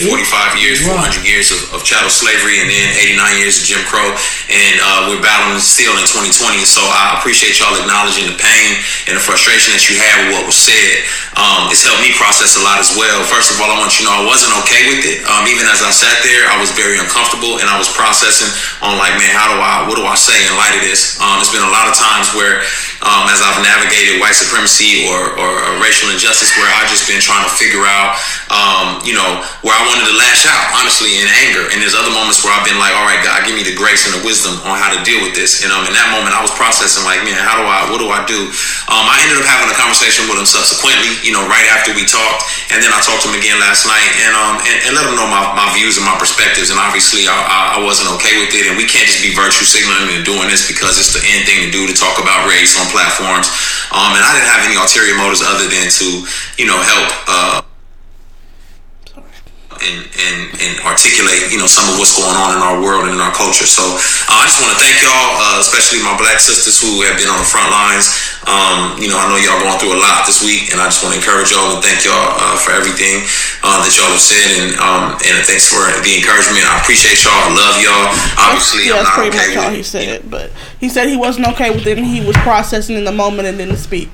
[0.56, 4.16] years, 400 years of, of chattel slavery, and then 89 years of Jim Crow,
[4.48, 6.64] and uh, we're battling still in 2020.
[6.64, 10.44] So I appreciate y'all acknowledging the pain and the frustration that you had with what
[10.46, 11.02] was said.
[11.34, 13.24] Um, it's helped me process a lot as well.
[13.24, 15.24] First of all, I want you to know I wasn't okay with it.
[15.24, 18.52] Um, even as I sat there, I was very uncomfortable, and I was processing
[18.84, 21.16] on like, man, how do I, what do I say in light of this?
[21.18, 22.60] Um, there's been a lot of times where,
[23.02, 27.18] um, as I've navigated white supremacy or, or, or racial injustice, where I've just been
[27.18, 28.20] trying to figure out,
[28.52, 31.66] um, you know, where I wanted to lash out, honestly, in anger.
[31.72, 34.04] And there's other moments where I've been like, all right, God, give me the grace
[34.04, 35.64] and the wisdom on how to deal with this.
[35.64, 38.12] And um, in that moment, I was processing like, man, how do I, what do
[38.12, 38.52] I do?
[38.92, 42.04] Um, I ended up having a conversation with him subsequently, you know, right after we
[42.04, 42.44] talked.
[42.68, 45.16] And then I talked to him again last night and um, and, and let him
[45.16, 46.68] know my, my views and my perspectives.
[46.68, 48.68] And obviously, I, I, wasn't okay with it.
[48.68, 51.64] And we can't just be virtue signaling and doing this because it's the end thing
[51.64, 53.48] to do to talk about race on platforms.
[53.96, 56.28] Um, and I didn't have any ulterior motives other than to,
[56.60, 57.08] you know, help.
[57.24, 57.71] Uh,
[59.82, 63.14] and, and, and articulate, you know, some of what's going on in our world and
[63.14, 63.66] in our culture.
[63.66, 67.18] So uh, I just want to thank y'all, uh, especially my black sisters who have
[67.18, 68.10] been on the front lines.
[68.42, 71.02] Um, you know, I know y'all going through a lot this week, and I just
[71.04, 73.22] want to encourage y'all and thank y'all uh, for everything
[73.62, 76.66] uh, that y'all have said, and um, and thanks for the encouragement.
[76.66, 77.38] I appreciate y'all.
[77.38, 78.10] I love y'all.
[78.34, 79.86] Obviously, yeah, I'm not pretty okay much he it.
[79.86, 80.26] said.
[80.26, 80.50] But
[80.82, 83.58] he said he wasn't okay with it and he was processing in the moment and
[83.58, 84.10] didn't speak.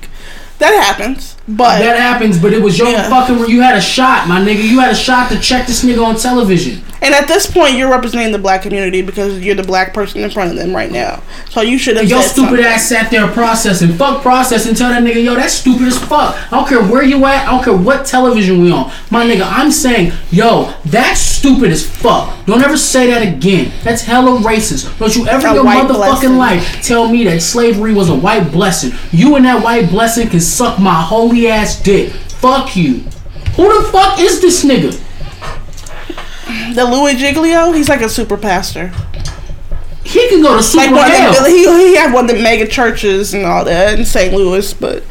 [0.58, 1.37] That happens.
[1.48, 3.08] But That happens, but it was your Yeah.
[3.08, 3.48] fucking.
[3.48, 4.62] You had a shot, my nigga.
[4.62, 6.82] You had a shot to check this nigga on television.
[7.00, 10.28] and at this point, you're representing the black community because you're the black person in
[10.30, 11.22] front of them right now.
[11.48, 12.06] So you should have.
[12.08, 12.64] Your stupid something.
[12.66, 13.92] ass sat there processing.
[13.94, 14.74] Fuck processing.
[14.74, 16.36] Tell that nigga, yo, that's stupid as fuck.
[16.52, 17.48] I don't care where you at.
[17.48, 18.90] I don't care what television we on.
[19.10, 22.34] My nigga, I'm saying, yo, that's stupid as fuck.
[22.46, 23.72] Don't ever say that again.
[23.84, 24.98] That's hella racist.
[24.98, 26.36] Don't you ever in your motherfucking blessing.
[26.36, 28.92] life tell me that slavery was a white blessing.
[29.12, 32.10] You and that white blessing can suck my holy ass dick.
[32.10, 33.04] Fuck you.
[33.56, 34.98] Who the fuck is this nigga?
[36.74, 38.88] The Louie Giglio, he's like a super pastor.
[40.04, 41.44] He can go to super Like one hell.
[41.44, 44.32] the, he he had one of the mega churches and all that in St.
[44.32, 45.02] Louis, but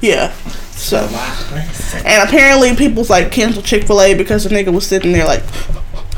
[0.00, 0.32] yeah.
[0.70, 0.98] So
[2.04, 5.42] and apparently people's like cancel Chick Fil A because the nigga was sitting there like,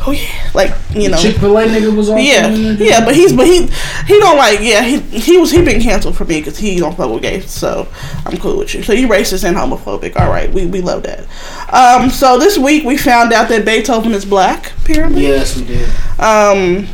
[0.09, 1.17] oh yeah, like you know.
[1.19, 2.19] Chick Fil A nigga was on.
[2.19, 3.67] Yeah, yeah, but he's but he
[4.07, 6.97] he don't like yeah he he was he been canceled for me because he don't
[6.97, 7.87] fuck with gays so
[8.27, 11.21] I'm cool with you so you racist and homophobic all right we we love that
[11.73, 15.89] um so this week we found out that Beethoven is black apparently Yes, we did.
[16.19, 16.87] um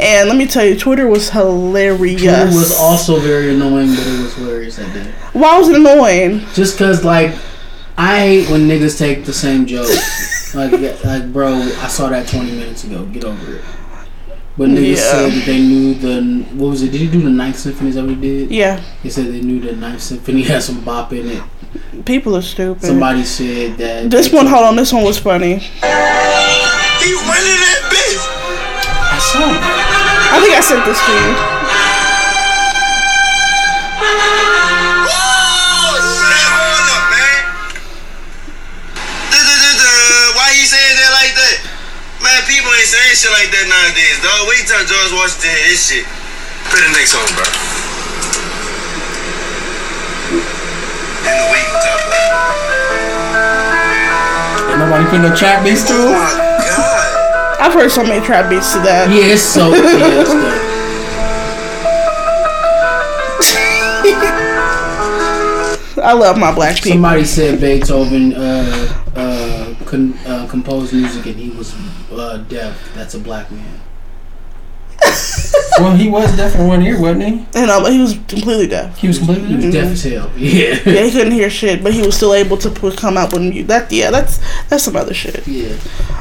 [0.00, 2.22] and let me tell you Twitter was hilarious
[2.54, 5.10] It was also very annoying, but it was hilarious that day.
[5.32, 7.34] why was it annoying Just cause like
[7.96, 9.88] I hate when niggas take the same joke.
[10.54, 13.04] like like bro, I saw that twenty minutes ago.
[13.06, 13.62] Get over it.
[14.56, 15.12] But niggas Yeah.
[15.12, 16.90] said that they knew the what was it?
[16.90, 17.90] Did he do the Ninth Symphony?
[17.92, 18.50] That we did?
[18.50, 21.42] yeah He said they knew the Ninth Symphony had some bop in it.
[22.04, 27.10] people are stupid Somebody said that this one hold on this one was funny He
[27.30, 28.18] running that bitch.
[29.14, 29.62] I saw it.
[30.34, 31.57] I think I sent this to you
[43.18, 44.46] shit like that nowadays, dog.
[44.46, 46.06] Wait till George Washington hear this shit.
[46.70, 47.42] Play the next song, bro.
[51.26, 51.98] In the week, top
[54.70, 56.30] Ain't nobody putting no trap beats to Oh my
[56.62, 57.58] god.
[57.60, 60.68] I've heard so many trap beats to that Yeah, it's so yeah.
[66.04, 69.27] I love my black people Somebody said Beethoven uh, uh,
[69.94, 71.74] uh, composed music and he was
[72.12, 72.92] uh, deaf.
[72.94, 73.80] That's a black man.
[75.80, 77.60] Well, he was deaf in one ear, wasn't he?
[77.60, 78.96] You know, but he was completely deaf.
[78.98, 80.30] He was completely He was deaf as hell.
[80.36, 80.78] Yeah.
[80.84, 83.42] Yeah, he couldn't hear shit, but he was still able to put, come out with
[83.42, 83.66] music.
[83.68, 84.38] That yeah, that's
[84.68, 85.46] that's some other shit.
[85.46, 85.74] Yeah.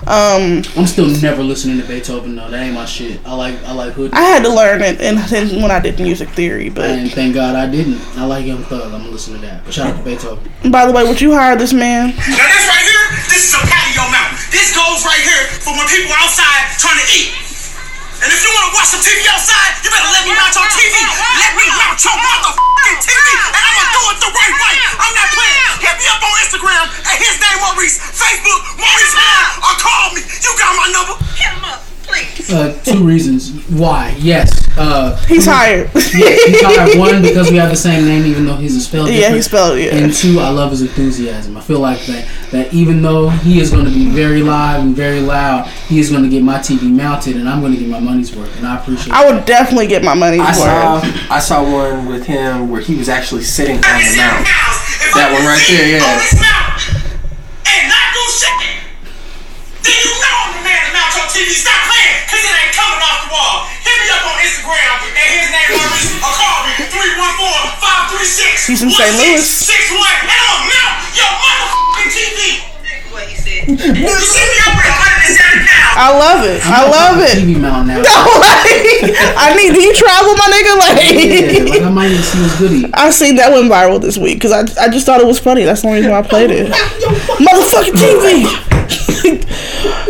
[0.08, 2.50] Um, I'm still never listening to Beethoven though.
[2.50, 3.20] That ain't my shit.
[3.26, 4.12] I like I like hood.
[4.13, 7.34] I had to learn it, and and when I did music theory, but and thank
[7.36, 8.00] God I didn't.
[8.17, 8.84] I like Young Thug.
[8.93, 9.65] I'm gonna listen to that.
[9.65, 10.72] But shout out to Beethoven.
[10.72, 12.10] by the way, would you hire this man?
[12.15, 14.38] Now this right here, this is a patio mount.
[14.52, 17.46] This goes right here for when people outside trying to eat.
[18.88, 20.95] Watch some TV outside, you better let me mount your TV.
[20.95, 24.76] Let me mount your motherfucking TV, and I'm gonna do it the right way.
[24.95, 25.76] I'm not playing.
[25.84, 30.21] Hit me up on Instagram at his name Maurice, Facebook Maurice Brown, or call me.
[30.23, 31.15] You got my number.
[31.36, 32.47] Hit him up, please.
[32.47, 34.15] Uh, two reasons why.
[34.19, 34.56] Yes.
[34.78, 35.89] Uh, He's hired.
[36.15, 39.08] yeah, he's hired one because we have the same name, even though he's a spell.
[39.10, 39.36] yeah, different.
[39.36, 39.93] he spelled it.
[39.93, 41.58] And two, I love his enthusiasm.
[41.58, 44.95] I feel like that that even though he is going to be very live and
[44.95, 47.89] very loud, he is going to get my TV mounted, and I'm going to get
[47.89, 49.13] my money's worth, and I appreciate.
[49.13, 51.01] I would definitely get my money's I saw.
[51.29, 54.47] I saw one with him where he was actually sitting on the mount.
[55.15, 56.03] That one right there, yeah.
[56.03, 56.19] On
[57.67, 58.53] and not do shit.
[59.83, 61.51] Then you know I'm the man to mount your TV.
[61.51, 63.55] Stop playing, cause it ain't coming off the wall.
[63.83, 68.91] Hit me up on Instagram and his name Maurice or call me 314-536 He's in
[68.91, 69.15] St.
[69.15, 69.39] Louis.
[69.41, 70.83] 1661 and I'ma
[71.15, 71.87] your motherfucking
[72.17, 72.65] TV.
[73.13, 73.69] What he said.
[73.69, 75.97] You see me up with 170 pounds.
[75.97, 76.60] I love it.
[76.65, 77.38] I love it.
[77.38, 77.97] TV mount now.
[78.03, 79.73] like, I need.
[79.73, 80.73] Do you travel, my nigga?
[80.77, 80.93] Yeah,
[81.62, 82.89] Like, like I might need to see what's goodie.
[82.93, 85.63] I seen that went viral this week because I, I just thought it was funny.
[85.63, 86.67] That's the only reason why I played it.
[87.39, 88.45] Motherfucking TV.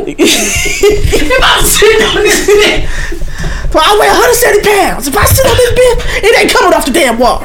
[0.08, 2.88] If I'm sitting on this shit,
[3.76, 5.08] I weigh 170 pounds.
[5.08, 7.41] If I sit on this bitch, it ain't coming off the damn wall.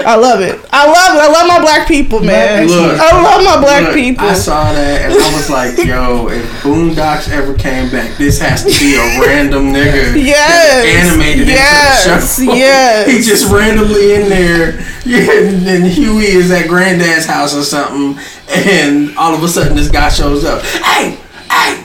[0.00, 0.60] I love it.
[0.72, 1.20] I love it.
[1.22, 2.66] I love my black people, man.
[2.68, 2.98] Look.
[3.00, 4.26] I love my black Look, people.
[4.26, 8.62] I saw that and I was like, yo, if Boondocks ever came back, this has
[8.62, 11.10] to be a random nigga Yes.
[11.10, 12.38] animated Yes.
[12.38, 12.56] into the show.
[12.56, 13.10] Yes.
[13.10, 14.80] He just randomly in there.
[15.04, 19.74] Yeah, and then Huey is at granddad's house or something, and all of a sudden
[19.76, 20.62] this guy shows up.
[20.62, 21.18] Hey,
[21.50, 21.84] hey,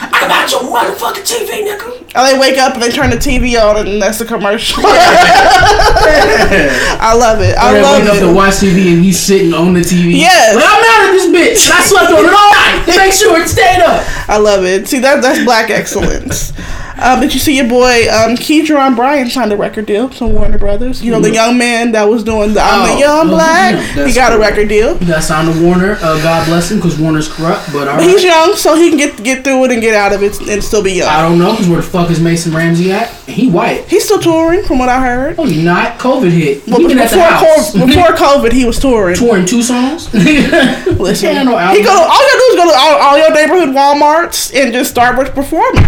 [0.00, 1.98] I got your motherfucking TV, nigga.
[2.14, 4.82] And they wake up and they turn the TV on and that's the commercial.
[7.00, 7.56] I love it.
[7.58, 10.16] I I love wake up to watch TV and he's sitting on the TV.
[10.18, 10.54] Yes.
[10.54, 11.66] But I'm mad at this bitch.
[11.70, 14.04] and I slept on it all night to make sure it stayed up.
[14.28, 14.86] I love it.
[14.88, 16.52] See that that's black excellence.
[17.00, 20.58] Um, did you see your boy um, Keydron Bryan signed a record deal from Warner
[20.58, 21.00] Brothers?
[21.02, 23.74] You know the young man that was doing the I'm Oh, the young oh, black.
[23.96, 24.98] yeah, he got a record deal.
[24.98, 25.92] He got signed to Warner.
[26.02, 27.72] Uh, God bless him, because Warner's corrupt.
[27.72, 28.24] But he's right.
[28.24, 30.82] young, so he can get get through it and get out of it and still
[30.82, 31.08] be young.
[31.08, 33.10] I don't know, because where the fuck is Mason Ramsey at?
[33.28, 33.86] He white.
[33.88, 35.36] He's still touring, from what I heard.
[35.38, 35.98] Oh, not.
[35.98, 36.66] COVID hit.
[36.66, 37.74] Well, before, at the house.
[37.74, 39.14] COVID, before COVID, he was touring.
[39.16, 40.12] touring two songs.
[40.14, 41.54] Listen, he go.
[41.54, 45.16] All you gotta do is go to all, all your neighborhood WalMarts and just start
[45.16, 45.84] with performing.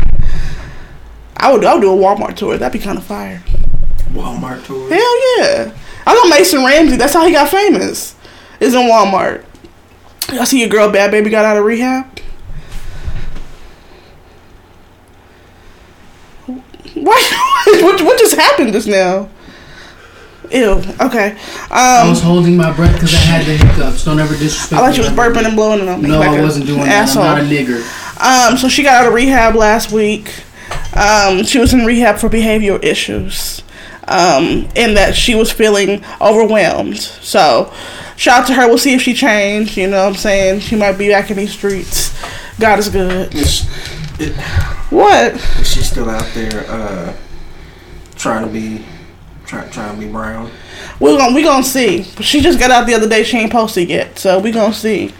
[1.40, 1.64] I would.
[1.64, 2.56] I would do a Walmart tour.
[2.58, 3.42] That'd be kind of fire.
[4.12, 4.88] Walmart tour.
[4.88, 5.72] Hell yeah!
[6.06, 6.96] I know Mason Ramsey.
[6.96, 8.14] That's how he got famous.
[8.60, 9.44] Is in Walmart.
[10.28, 12.06] I see your girl, Bad Baby, got out of rehab.
[16.94, 17.62] Why?
[17.82, 19.28] what, what just happened just now?
[20.50, 20.82] Ew.
[21.00, 21.36] Okay.
[21.70, 24.04] I was Um, holding my breath because I had the hiccups.
[24.04, 25.46] Don't ever disrespect I thought me you was burping that.
[25.46, 26.08] and blowing it on me.
[26.08, 27.22] No, like I a wasn't doing asshole.
[27.22, 27.38] that.
[27.38, 28.50] I'm not a nigger.
[28.52, 30.32] Um, so she got out of rehab last week.
[30.96, 33.62] Um, she was in rehab for behavioral issues.
[34.08, 36.98] Um, and that she was feeling overwhelmed.
[36.98, 37.72] So,
[38.16, 38.66] shout out to her.
[38.66, 39.76] We'll see if she changed.
[39.76, 40.60] You know what I'm saying?
[40.60, 42.12] She might be back in these streets.
[42.58, 43.30] God is good.
[43.32, 44.34] It,
[44.90, 45.34] What?
[45.34, 47.14] is she still out there uh,
[48.16, 48.84] trying to be
[49.46, 50.50] try, trying to be brown?
[50.98, 52.02] We're gonna we gonna see.
[52.20, 53.22] She just got out the other day.
[53.22, 55.14] She ain't posted yet, so we gonna see.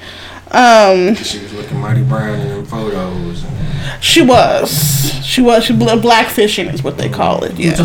[0.51, 3.45] Um, She was looking mighty brown in them photos.
[3.45, 3.57] And,
[4.01, 5.13] she was.
[5.25, 5.65] She was.
[5.65, 7.59] She bl- blackfishing is what they call it.
[7.59, 7.79] Yes,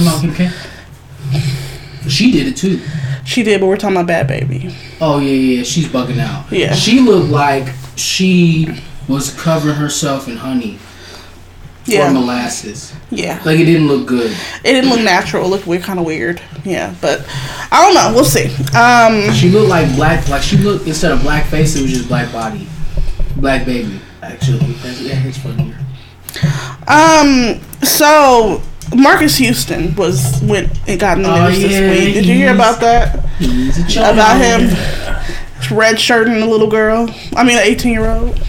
[2.10, 2.82] She did it too.
[3.26, 3.60] she did.
[3.60, 4.76] But we're talking about Bad Baby.
[5.02, 6.52] Oh yeah, yeah, she's bugging out.
[6.52, 6.74] Yeah.
[6.76, 8.68] She looked like she
[9.08, 10.78] was covering herself in honey
[11.86, 12.10] Yeah.
[12.10, 12.94] or molasses.
[13.10, 13.42] yeah.
[13.46, 14.32] Like it didn't look good.
[14.64, 15.46] It didn't look natural.
[15.46, 16.42] It looked weird, kind of weird.
[16.64, 17.26] Yeah, but
[17.72, 18.12] I don't know.
[18.14, 18.46] We'll see.
[18.76, 20.28] Um, She looked like black.
[20.30, 22.68] Like she looked instead of black face, it was just black body,
[23.38, 24.00] black baby.
[24.22, 25.75] Actually, That's, yeah, it's funnier.
[26.88, 27.60] Um.
[27.84, 28.62] So
[28.96, 32.14] Marques Houston was went and got in the Oh, news yeah, this week.
[32.14, 33.26] Did you hear about that?
[33.38, 34.16] He's a child.
[34.16, 37.10] About him red shirting a little girl.
[37.36, 38.40] I mean, an eighteen year old.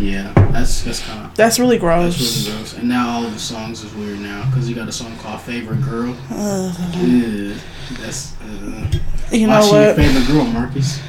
[0.00, 2.46] Yeah, that's that's kind of That's really that's gross.
[2.48, 2.76] really gross.
[2.78, 5.40] And now all of the songs is weird now because you got a song called
[5.42, 7.54] "Favorite Girl." Ugh,
[8.00, 8.90] that's uh,
[9.30, 9.96] You know what?
[9.96, 11.00] favorite girl, Marques?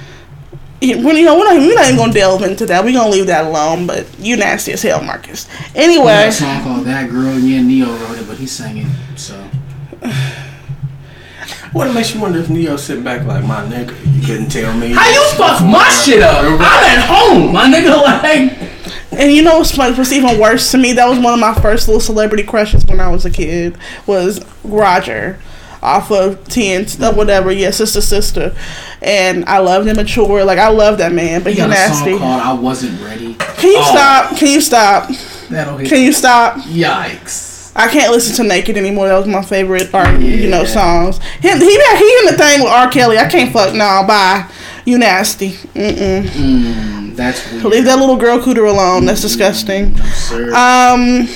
[0.83, 2.83] Yeah, When you know we're not, we're not even gonna delve into that.
[2.83, 3.87] We're gonna leave that alone.
[3.87, 5.47] But you nasty as hell, Marques.
[5.47, 8.47] You got Anyway, a song called "That Girl." Yeah, Ne-Yo wrote it, but but he
[8.47, 8.87] sang it.
[9.15, 9.35] So
[11.71, 13.95] What makes you wonder if Ne-Yo sitting back like my nigga?
[14.15, 14.91] You couldn't tell me.
[14.91, 16.43] how you fuck my shit up?
[16.43, 17.93] I'm at home, my nigga.
[18.03, 20.93] Like And you know what's, what's even worse to me?
[20.93, 23.77] That was one of my first little celebrity crushes when I was a kid.
[24.07, 25.39] Was Roger,
[25.83, 28.55] off of Ten stuff, whatever, yeah, sister sister,
[29.01, 30.43] and I loved him mature.
[30.43, 32.13] Like I love that man, but he he nasty.
[32.17, 33.91] "I Wasn't Ready." Can you Oh.
[33.91, 34.37] stop?
[34.37, 35.09] Can you stop?
[35.49, 35.89] That'll hit.
[35.89, 36.55] Can you stop?
[36.59, 37.71] Yikes!
[37.75, 39.07] I can't listen to Naked anymore.
[39.07, 41.19] That was my favorite, art, you know, songs.
[41.41, 42.87] He he he in the thing with R.
[42.89, 43.17] Kelly.
[43.17, 44.03] I can't fuck no.
[44.07, 44.45] Bye.
[44.85, 45.51] You nasty.
[45.73, 46.23] Mm-mm.
[46.27, 47.63] Mm, that's weird.
[47.65, 49.05] Leave that little girl cooter alone.
[49.05, 49.97] That's disgusting.
[50.53, 51.27] Um.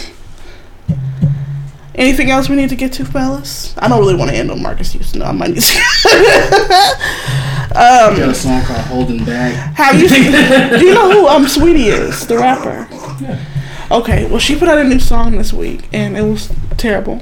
[1.97, 3.73] Anything else we need to get to, fellas?
[3.77, 5.23] I don't really want to end on Marques Houston.
[5.23, 6.93] I might need to.
[7.67, 10.07] He got a song called "Holding Back." Have you?
[10.79, 12.25] do you know who um Saweetie is?
[12.25, 12.87] The rapper.
[13.21, 13.43] Yeah.
[13.91, 17.21] Okay, well she put out a new song this week and it was terrible,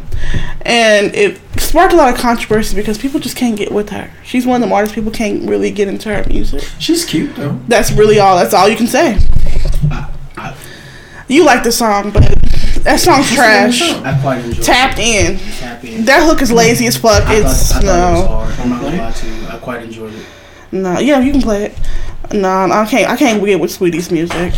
[0.62, 4.12] and it sparked a lot of controversy because people just can't get with her.
[4.24, 6.64] She's one of the artists people can't really get into her music.
[6.80, 7.60] She's cute though.
[7.68, 8.38] That's really all.
[8.38, 9.20] That's all you can say.
[11.28, 12.45] You like the song, but
[12.86, 13.82] that song's trash.
[13.82, 14.64] I quite enjoyed.
[14.64, 15.36] Tapped in.
[15.36, 15.40] It.
[15.60, 16.06] Tap in.
[16.06, 17.24] That hook is lazy as fuck.
[17.28, 18.60] I It's thought, I thought it was no, hard.
[18.60, 19.48] I'm not gonna lie to you.
[19.48, 20.26] I quite enjoyed it.
[20.72, 21.00] no.
[21.00, 21.78] Yeah, you can play it.
[22.34, 23.10] No, I can't.
[23.10, 24.54] I can't get with Saweetie's music.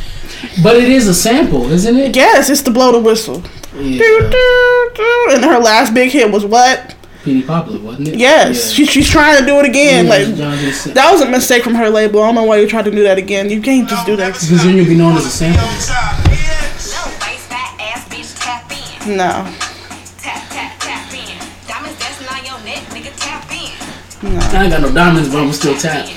[0.64, 2.16] But it is a sample, isn't it?
[2.16, 3.42] Yes, it's the blow the whistle.
[3.74, 4.30] Doo, Yeah.
[4.30, 5.28] doo, doo.
[5.32, 6.96] And her last big hit was what?
[7.24, 8.16] Petey Pablo, wasn't it?
[8.16, 10.06] Yes, she, she's trying to do it again.
[10.06, 12.22] Yeah, Like John just said- that was a mistake from her label.
[12.24, 13.50] I don't know why you tried to do that again.
[13.50, 14.34] You can't just do that.
[14.34, 16.27] Because then you'll be known as a sample.
[23.16, 23.72] Tap in.
[24.56, 26.17] I ain't got no diamonds, but I'm still tap.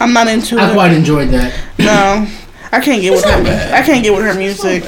[0.00, 0.72] I'm not into I it.
[0.74, 1.52] quite enjoyed that.
[1.78, 2.28] No,
[2.72, 3.42] I can't get with her.
[3.42, 3.72] bad.
[3.74, 4.84] I can't get with her music.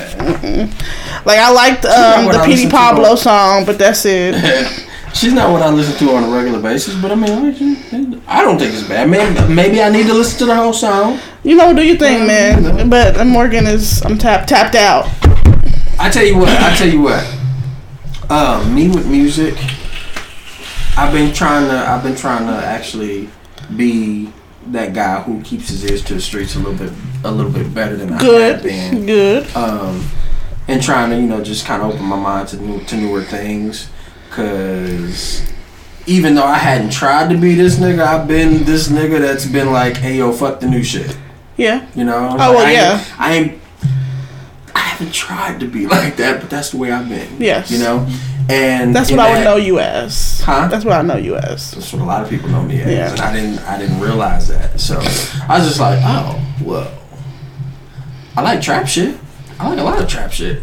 [1.24, 4.34] Like I liked um, the I Petey Pablo song, but that's it.
[5.14, 8.58] She's not what I listen to on a regular basis, but I mean, I don't
[8.58, 9.08] think it's bad.
[9.08, 11.18] Maybe, maybe I need to listen to the whole song.
[11.42, 12.88] You know, do your thing, man.
[12.90, 15.06] But uh, Morgan is I'm tap tapped out.
[15.98, 16.48] I tell you what.
[16.50, 17.24] I tell you what.
[18.30, 19.54] Um, me with music.
[20.96, 21.76] I've been trying to.
[21.76, 23.28] I've been trying to actually
[23.76, 24.32] be
[24.72, 26.92] that guy who keeps his ears to the streets a little bit,
[27.24, 29.06] a little bit better than I have been.
[29.06, 29.56] good.
[29.56, 30.04] um,
[30.68, 33.22] and trying to you know just kind of open my mind to new to newer
[33.22, 33.88] things,
[34.30, 35.42] cause
[36.06, 39.72] even though I hadn't tried to be this nigga, I've been this nigga that's been
[39.72, 41.16] like, hey yo, fuck the new shit,
[41.56, 41.86] Yeah.
[41.94, 42.30] you know?
[42.38, 43.04] Oh, well, I yeah.
[43.18, 43.62] I ain't.
[44.74, 47.28] I haven't tried to be like that, but that's the way I've been.
[47.40, 47.70] Yes.
[47.70, 48.06] you know,
[48.48, 50.40] and That's what I would that- know you as.
[50.40, 50.68] Huh?
[50.68, 51.72] That's what I know you as.
[51.72, 53.10] That's what a lot of people know me as, Yeah.
[53.10, 53.58] and I didn't.
[53.60, 54.80] I didn't realize that.
[54.80, 54.98] So
[55.48, 56.90] I was just like, oh, well,
[58.36, 59.16] I like trap shit.
[59.58, 60.62] I like a lot of trap shit.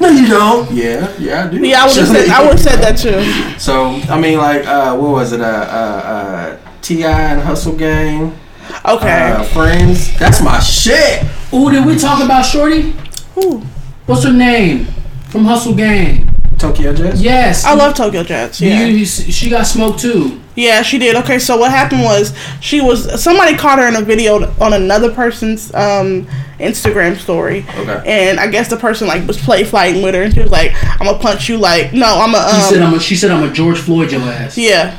[0.00, 0.70] No, you don't.
[0.70, 1.58] Yeah, yeah, I do.
[1.66, 3.58] Yeah, I would have said I would have said that too.
[3.58, 5.40] So I mean, like, uh, what was it?
[5.40, 7.08] Uh, uh, uh, T.I.
[7.10, 8.36] and Hustle Gang,
[8.84, 9.32] Okay.
[9.32, 10.16] uh, Friends.
[10.18, 11.24] That's my shit.
[11.52, 12.94] Ooh, did we talk about Shorty?
[13.34, 13.58] Who?
[14.06, 14.86] What's her name?
[15.30, 16.31] From Hustle Gang.
[16.62, 17.20] Tokyo Jetz.
[17.20, 17.64] Yes.
[17.64, 18.60] I love Tokyo Jetz.
[18.60, 18.84] Yeah.
[18.86, 20.40] you- she got smoked too.
[20.54, 21.16] Yeah, she did.
[21.16, 25.10] Okay, so what happened was she was somebody caught her in a video on another
[25.12, 26.26] person's um
[26.60, 27.64] Instagram story.
[27.78, 28.02] Okay.
[28.06, 30.72] And I guess the person like was play fighting with her and she was like,
[31.00, 33.30] I'm gonna punch you like no, I'm a She said um I'm a, she said
[33.30, 34.56] I'm a George Floyd your ass.
[34.56, 34.96] Yeah.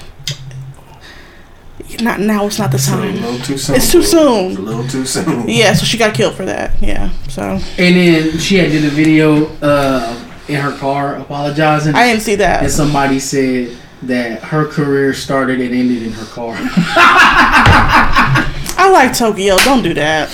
[2.02, 3.16] Not now it's not the A time.
[3.22, 3.76] little too soon.
[3.76, 4.52] It's too soon.
[4.52, 5.48] It's a little too soon.
[5.48, 6.72] Yeah, so she got killed for that.
[6.82, 7.12] Yeah.
[7.30, 10.16] So And then she had did a video uh,
[10.48, 11.96] in her car apologizing.
[11.96, 12.64] I didn't see that.
[12.64, 16.56] and somebody said that her career started and ended in her car.
[18.76, 19.58] I like Tokyo.
[19.60, 20.30] Don't do that.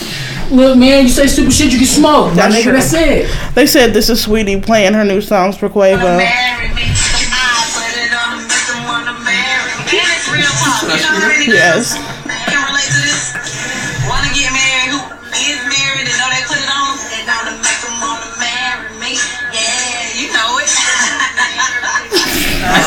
[0.52, 2.34] Look, man, you say stupid shit, you can smoke.
[2.34, 2.72] That's That's, nigga, true.
[2.74, 3.54] that's it.
[3.56, 6.18] They said this is Saweetie playing her new songs for Quavo.
[6.18, 6.70] Marry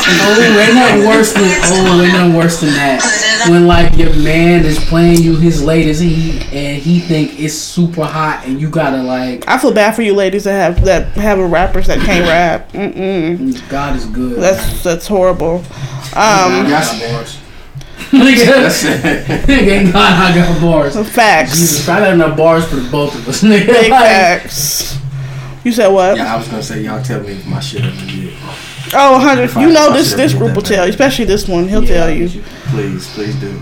[0.05, 3.47] Oh, ain't nothing worse than oh, ain't nothing worse than that.
[3.49, 8.05] When like your man is playing you his latest heat and he think it's super
[8.05, 11.39] hot and you gotta like I feel bad for you ladies that have that have
[11.39, 12.71] a rappers that can't rap.
[12.73, 13.69] Mm-mm.
[13.69, 14.39] God is good.
[14.39, 15.57] That's that's horrible.
[16.15, 17.39] Um, Got bars.
[18.11, 21.09] nigga, That's nigga ain't God, I got bars.
[21.09, 21.51] facts.
[21.57, 23.65] Jesus, I got enough bars for the both of us, nigga.
[23.67, 24.97] Big facts.
[25.63, 26.17] You said what?
[26.17, 28.33] Yeah, I was gonna say y'all tell me if my shit ever did.
[28.95, 29.53] Oh, 100.
[29.61, 31.67] You know this this did group will tell you, especially this one.
[31.67, 32.29] He'll Yeah, tell you.
[32.69, 33.59] Please, please do.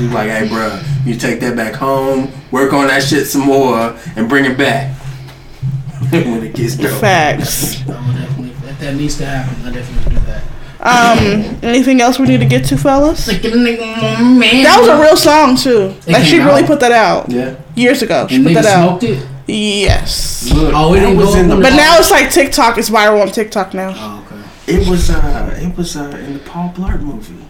[0.00, 3.96] You like, hey, bro, you take that back home, work on that shit some more,
[4.16, 4.94] and bring it back
[6.10, 7.00] when it gets dope.
[7.00, 7.80] Facts.
[7.88, 10.42] I would definitely, if that needs to happen, I definitely do that.
[10.78, 13.26] Um, anything else we need to get to, fellas?
[13.26, 14.62] Like, man.
[14.62, 15.94] That was a real song too.
[16.06, 17.56] Like she really put that out Yeah.
[17.74, 18.26] years ago.
[18.28, 19.02] She And put niggas that out.
[19.02, 19.26] it.
[19.48, 20.50] Yes.
[20.52, 21.56] Look, Oh, it was in the.
[21.56, 22.78] up But now it's like TikTok.
[22.78, 23.94] It's viral on TikTok now.
[23.96, 24.15] Oh, okay.
[24.66, 27.46] It was uh, it was uh, in the Paul Blart movie.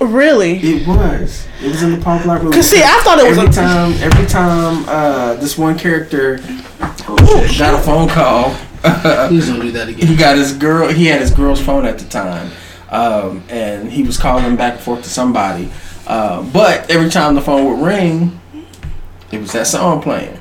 [0.00, 0.56] Really?
[0.58, 1.46] It was.
[1.62, 2.56] It was in the Paul Blart movie.
[2.56, 6.38] Cause see, I thought it was every a time, every time uh, this one character
[6.42, 8.54] oh, got a phone call.
[9.28, 10.06] Please don't do that again.
[10.06, 10.88] he got his girl.
[10.88, 12.50] He had his girl's phone at the time,
[12.90, 15.70] um, and he was calling back and forth to somebody.
[16.06, 18.38] Uh, but every time the phone would ring,
[19.32, 20.38] it was that song playing.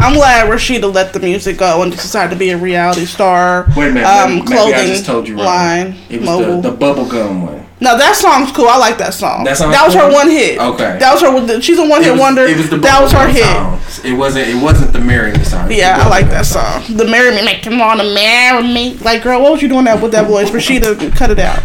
[0.00, 3.66] I'm glad Rashida let the music go and decided to be a reality star.
[3.76, 5.44] Wait a minute, Um, maybe, maybe I just told you wrong.
[5.46, 6.60] line, It was mobile.
[6.62, 7.66] the, the bubblegum one.
[7.78, 8.68] No, that song's cool.
[8.68, 9.44] I like that song.
[9.44, 10.58] That song's that was her one hit.
[10.58, 10.96] Okay.
[10.98, 11.60] That was her.
[11.60, 12.42] She's a one hit wonder.
[12.46, 13.44] it was the that was her hit.
[13.44, 14.02] songs.
[14.04, 14.48] It wasn't.
[14.48, 15.70] It wasn't the marry me song.
[15.70, 16.82] Yeah, I like bubblegum that song.
[16.96, 18.94] The marry me, make him wanna marry me.
[18.98, 20.48] Like, girl, what was you doing that with that voice?
[20.50, 21.58] Rashida, cut it out.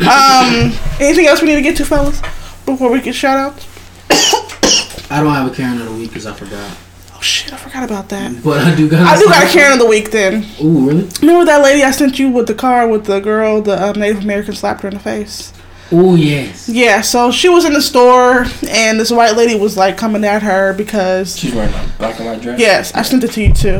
[0.00, 2.20] Um, anything else we need to get to, fellas,
[2.64, 3.66] before we get shout outs?
[5.10, 6.70] I don't have a Karen of the week because I forgot.
[7.18, 8.44] Oh shit, I forgot about that.
[8.44, 9.00] But I do got.
[9.00, 10.46] I do got a Karen of the week then.
[10.62, 11.08] Ooh, really?
[11.20, 14.22] Remember that lady I sent you with the car with the girl, the uh, Native
[14.22, 15.52] American slapped her in the face?
[15.92, 16.68] Ooh, yes.
[16.68, 20.42] Yeah, so she was in the store and this white lady was like coming at
[20.42, 22.60] her because She's wearing a black and white dress.
[22.60, 23.76] Yes, I sent it to you too.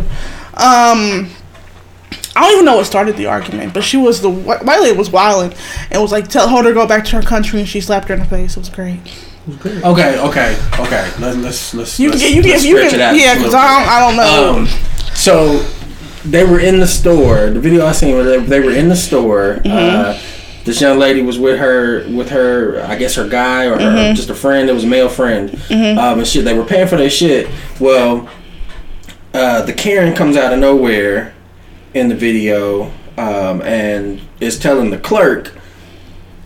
[0.54, 1.28] Um,
[2.34, 4.96] I don't even know what started the argument, but she was the wh- white lady
[4.96, 5.56] was wilding
[5.90, 8.14] and was like, "Tell her to go back to her country," and she slapped her
[8.14, 8.56] in the face.
[8.56, 9.00] It was great.
[9.48, 11.10] Okay, okay, okay.
[11.18, 12.00] Let's let's let's.
[12.00, 14.00] You let's, can, you can, let's you stretch can, it yeah, because I don't, I
[14.00, 14.58] don't know.
[14.58, 14.66] Um,
[15.14, 15.58] so
[16.24, 17.48] they were in the store.
[17.50, 19.60] The video I seen where they, they were in the store.
[19.64, 19.68] Mm-hmm.
[19.68, 20.18] Uh,
[20.64, 24.14] this young lady was with her, with her, I guess her guy or her, Mm-hmm.
[24.14, 24.68] just a friend.
[24.68, 25.54] It was a male friend.
[25.70, 27.48] Um, and shit, they were paying for their shit.
[27.80, 28.28] Well,
[29.32, 31.32] uh, the Karen comes out of nowhere
[31.94, 35.54] in the video um, and is telling the clerk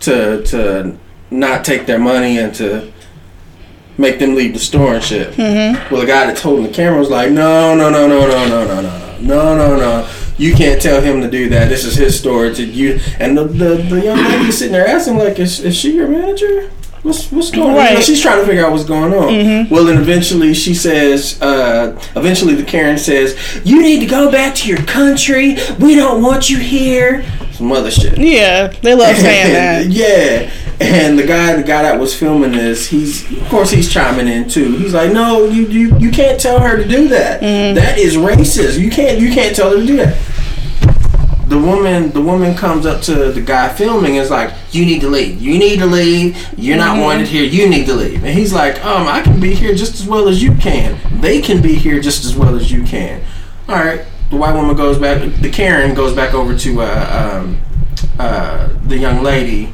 [0.01, 0.97] to to
[1.33, 2.93] not take their money and to
[3.99, 5.35] make them leave the store and shit.
[5.35, 5.93] Mm-hmm.
[5.93, 8.65] Well, the guy that's holding the camera was like, no, no, no, no, no, no,
[8.67, 10.11] no, no, no, no, no.
[10.39, 11.69] You can't tell him to do that.
[11.69, 12.51] This is his store.
[12.51, 15.95] To you and the the, the young lady sitting there asking like, is, is she
[15.95, 16.71] your manager?
[17.03, 17.89] What's what's going on?
[17.89, 19.69] You know, she's trying to figure out what's going on.
[19.69, 24.55] Well, then eventually she says, uh, eventually the Karen says, you need to go back
[24.57, 25.57] to your country.
[25.81, 27.25] We don't want you here.
[27.53, 28.19] Some other shit.
[28.19, 29.87] yeah, they love saying that.
[29.89, 30.51] yeah.
[30.83, 34.49] And the guy, the guy that was filming this, he's of course he's chiming in
[34.49, 34.73] too.
[34.73, 37.41] He's like, "No, you you, you can't tell her to do that.
[37.41, 38.81] That is racist.
[38.81, 40.19] You can't you can't tell her to do that."
[41.47, 45.03] The woman, the woman comes up to the guy filming and is like, "You need
[45.03, 45.41] to leave.
[45.41, 46.37] You need to leave.
[46.59, 47.45] You're not wanted here.
[47.45, 50.27] You need to leave." And he's like, "Um, I can be here just as well
[50.27, 50.99] as you can.
[51.21, 53.23] They can be here just as well as you can."
[53.69, 54.05] All right.
[54.31, 55.21] The white woman goes back.
[55.41, 57.61] The Karen goes back over to uh, um,
[58.19, 59.73] uh, the young lady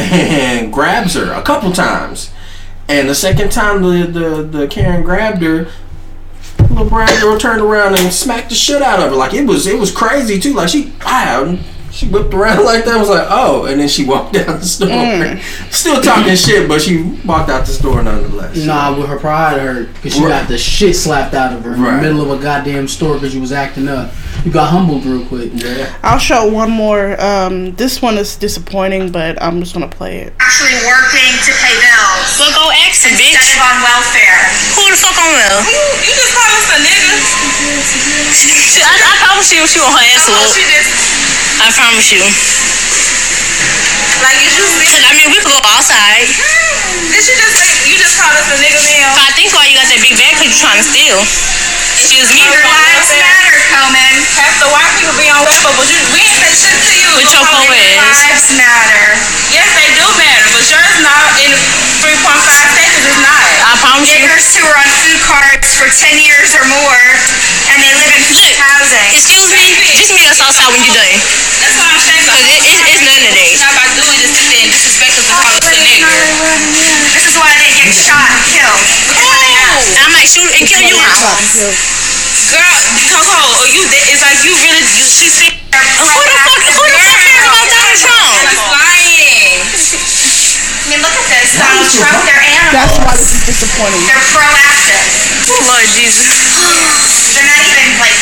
[0.00, 2.32] and grabs her a couple times.
[2.88, 5.68] And the second time the, the, the Karen grabbed her,
[6.70, 9.16] little brown girl turned around and smacked the shit out of her.
[9.16, 10.54] Like it was it was crazy too.
[10.54, 11.58] Like she wow,
[11.90, 12.96] she whipped around like that.
[12.98, 14.88] Was like oh, and then she walked out the store,
[15.70, 18.56] still talking shit, but she walked out the store nonetheless.
[18.64, 20.40] Nah, with her pride hurt because she Right.
[20.40, 23.34] got the shit slapped out of her in the middle of a goddamn store because
[23.34, 24.12] you was acting up.
[24.44, 25.50] You got humbled real quick.
[25.54, 25.92] Yeah.
[26.02, 27.20] I'll show one more.
[27.20, 30.32] Um, this one is disappointing, but I'm just gonna play it.
[30.40, 33.52] actually working to pay bills Well, go ask him, instead bitch.
[33.52, 34.40] of on welfare.
[34.78, 36.00] Who the fuck on welfare?
[36.06, 37.14] You just call us a nigga.
[38.32, 40.54] She, I, I promise you, she on her ass whoop.
[40.56, 40.88] she just
[41.60, 42.24] I promise you.
[44.24, 45.04] like is you serious?
[45.04, 46.24] I mean, we could go outside.
[47.12, 48.80] Did she just say you just called us a nigga?
[49.16, 51.20] But I think why you got that big bag because you're trying to steal.
[52.00, 52.40] Excuse me.
[52.48, 54.14] Your lives matter, Coleman.
[54.40, 57.08] Half the white people be on welfare, but you, we ain't say shit to you.
[57.12, 58.24] With your poor ass.
[58.24, 59.04] Lives matter.
[59.52, 61.52] Yes, they do matter, but yours not in
[62.00, 62.24] 3.5
[62.72, 63.44] seconds is not.
[63.68, 64.24] I promise you.
[64.24, 67.00] Niggers who are on food cards for 10 years or more,
[67.68, 69.10] and they live in Look, housing.
[69.12, 69.60] excuse me.
[70.00, 70.80] Just meet us outside when
[76.20, 78.82] This is why they get shot and killed.
[79.08, 79.20] Oh!
[79.20, 79.52] at where they.
[79.96, 80.96] I might shoot and kill you.
[82.50, 82.76] Girl,
[83.08, 87.20] Coco, you it's like you really you she see who the fuck who the fuck
[87.24, 88.26] cares about Donald Trump?
[88.36, 89.60] He's lying.
[89.60, 91.56] I mean, look at this.
[91.56, 92.74] Donald Trump, they're animals.
[92.74, 94.02] That's why this is disappointing.
[94.04, 95.04] They're proactive.
[95.50, 96.26] Oh Lord Jesus.
[97.34, 98.18] They're not even like.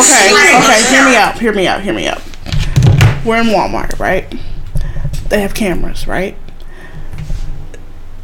[0.00, 2.22] Okay, okay, hear me out, hear me out, hear me out.
[3.24, 4.26] We're in Walmart, right?
[5.30, 6.36] They have cameras, right?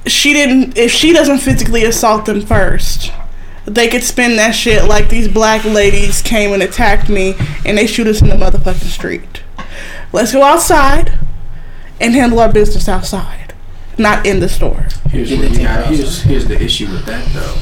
[0.07, 3.13] She didn't, if she doesn't physically assault them first,
[3.65, 7.35] they could spin that shit like these black ladies came and attacked me
[7.65, 9.43] and they shoot us in the motherfucking street.
[10.13, 11.19] Let's go outside
[12.01, 13.55] and handle our business outside,
[13.99, 14.89] not in the store.
[15.11, 15.87] Here's we got.
[15.87, 17.57] Here's, here's the issue with that though.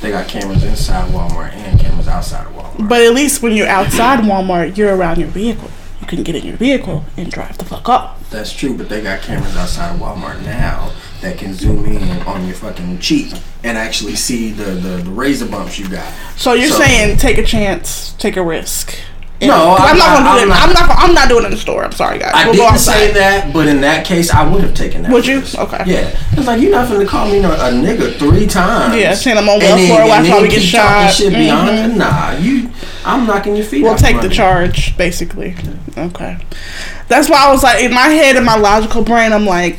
[0.00, 2.88] They got cameras inside Walmart and cameras outside of Walmart.
[2.88, 5.70] But at least when you're outside Walmart, you're around your vehicle.
[6.00, 8.15] You can get in your vehicle and drive the fuck off.
[8.36, 12.44] That's true, but they got cameras outside of Walmart now that can zoom in on
[12.44, 13.32] your fucking cheek
[13.64, 16.12] and actually see the, the, the razor bumps you got.
[16.36, 18.94] So you're saying take a chance, take a risk.
[19.40, 20.62] No, I'm, I'm not gonna do that.
[20.62, 20.98] I'm not.
[20.98, 21.84] I'm not doing it in the store.
[21.84, 22.32] I'm sorry, guys.
[22.34, 25.12] I we'll didn't say that, but in that case, I would have taken that.
[25.12, 25.40] Would you?
[25.40, 25.58] risk.
[25.58, 25.82] Okay.
[25.86, 26.18] Yeah.
[26.32, 28.96] It's like you're not gonna call me a nigga three times.
[28.96, 31.12] Yeah, saying I'm on and welfare, watch and while then we get shot.
[31.12, 31.90] Shit beyond Mhm.
[31.90, 31.96] it.
[31.96, 32.70] Nah, you.
[33.04, 33.82] I'm knocking your feet.
[33.82, 35.54] We'll take the charge, basically.
[35.98, 36.38] Okay.
[37.08, 39.78] That's why I was like, in my head, in my logical brain, I'm like,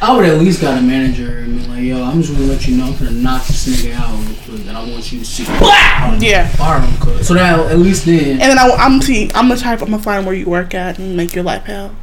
[0.00, 2.66] I would at least got a manager and be like, yo, I'm just gonna let
[2.66, 5.24] you know I'm gonna knock this nigga out real quick, and I want you to
[5.24, 5.44] see.
[5.60, 6.48] Wow Yeah.
[6.48, 7.22] Fire him.
[7.22, 8.40] So that at least then.
[8.40, 9.82] And then I, I'm see, I'm the type.
[9.82, 11.94] I'm gonna find where you work at and make your life hell.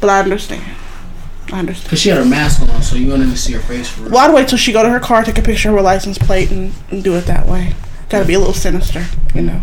[0.00, 0.64] But I understand.
[1.52, 1.90] I understand.
[1.90, 4.12] Cause she had her mask on, so you don't even see her face for real.
[4.12, 6.16] Well, I'd wait till she go to her car, take a picture of her license
[6.16, 7.74] plate, and, and do it that way.
[8.12, 9.02] Gotta be a little sinister,
[9.34, 9.62] you know.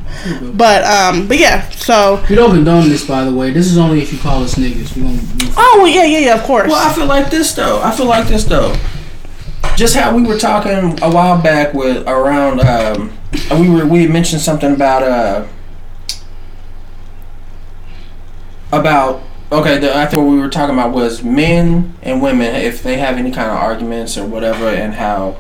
[0.56, 1.70] But um, but yeah.
[1.70, 3.52] So We don't condone this, by the way.
[3.52, 4.96] This is only if you call us niggas.
[4.96, 5.22] We gonna.
[5.22, 6.34] We gonna oh well, yeah, yeah, yeah.
[6.36, 6.68] Of course.
[6.68, 7.80] Well, I feel like this though.
[7.80, 8.76] I feel like this though.
[9.76, 13.16] Just how we were talking a while back with around, um,
[13.60, 15.46] we were we had mentioned something about uh
[18.72, 19.22] about
[19.52, 19.78] okay.
[19.78, 23.18] The, I think what we were talking about was men and women if they have
[23.18, 25.38] any kind of arguments or whatever, and how.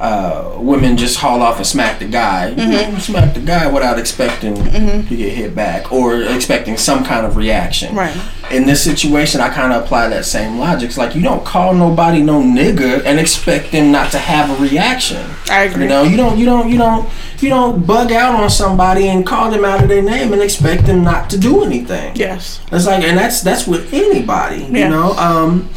[0.00, 2.50] Uh, women just haul off and smack the guy.
[2.50, 7.36] You smack the guy without expecting to get hit back or expecting some kind of
[7.36, 8.16] reaction right.
[8.52, 10.90] in this situation, I kind of apply that same logic.
[10.90, 14.62] It's like you don't call nobody no nigga and expect them not to have a
[14.62, 15.24] reaction.
[15.50, 15.82] I agree.
[15.82, 17.08] You know, you don't, you don't, you don't,
[17.40, 20.86] you don't bug out on somebody and call them out of their name and expect
[20.86, 22.14] them not to do anything.
[22.14, 22.60] Yes.
[22.70, 24.62] It's like, and that's that's with anybody.
[24.62, 24.84] Yeah.
[24.84, 25.12] You know.
[25.14, 25.70] Um,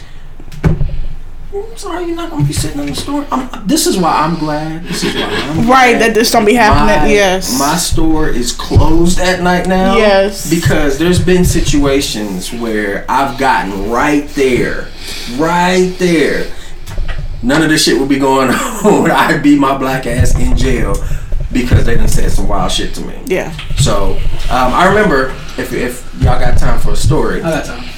[1.53, 3.25] I'm sorry, you're not gonna be sitting in the store.
[3.31, 4.83] I'm, this is why I'm glad.
[4.83, 5.91] This is why I'm Right.
[5.93, 6.95] glad That this don't be happening.
[7.09, 7.57] my, yes.
[7.59, 9.97] My store is closed at night now.
[9.97, 10.49] Yes.
[10.49, 14.87] Because there's been situations where I've gotten right there,
[15.37, 16.51] right there.
[17.43, 18.49] None of this shit would be going
[18.85, 19.11] on.
[19.11, 20.95] I'd be my black ass in jail
[21.51, 23.21] because they done said some wild shit to me.
[23.25, 23.51] yeah.
[23.77, 24.13] So
[24.49, 27.89] um, I remember if if y'all got time for a story, I got time.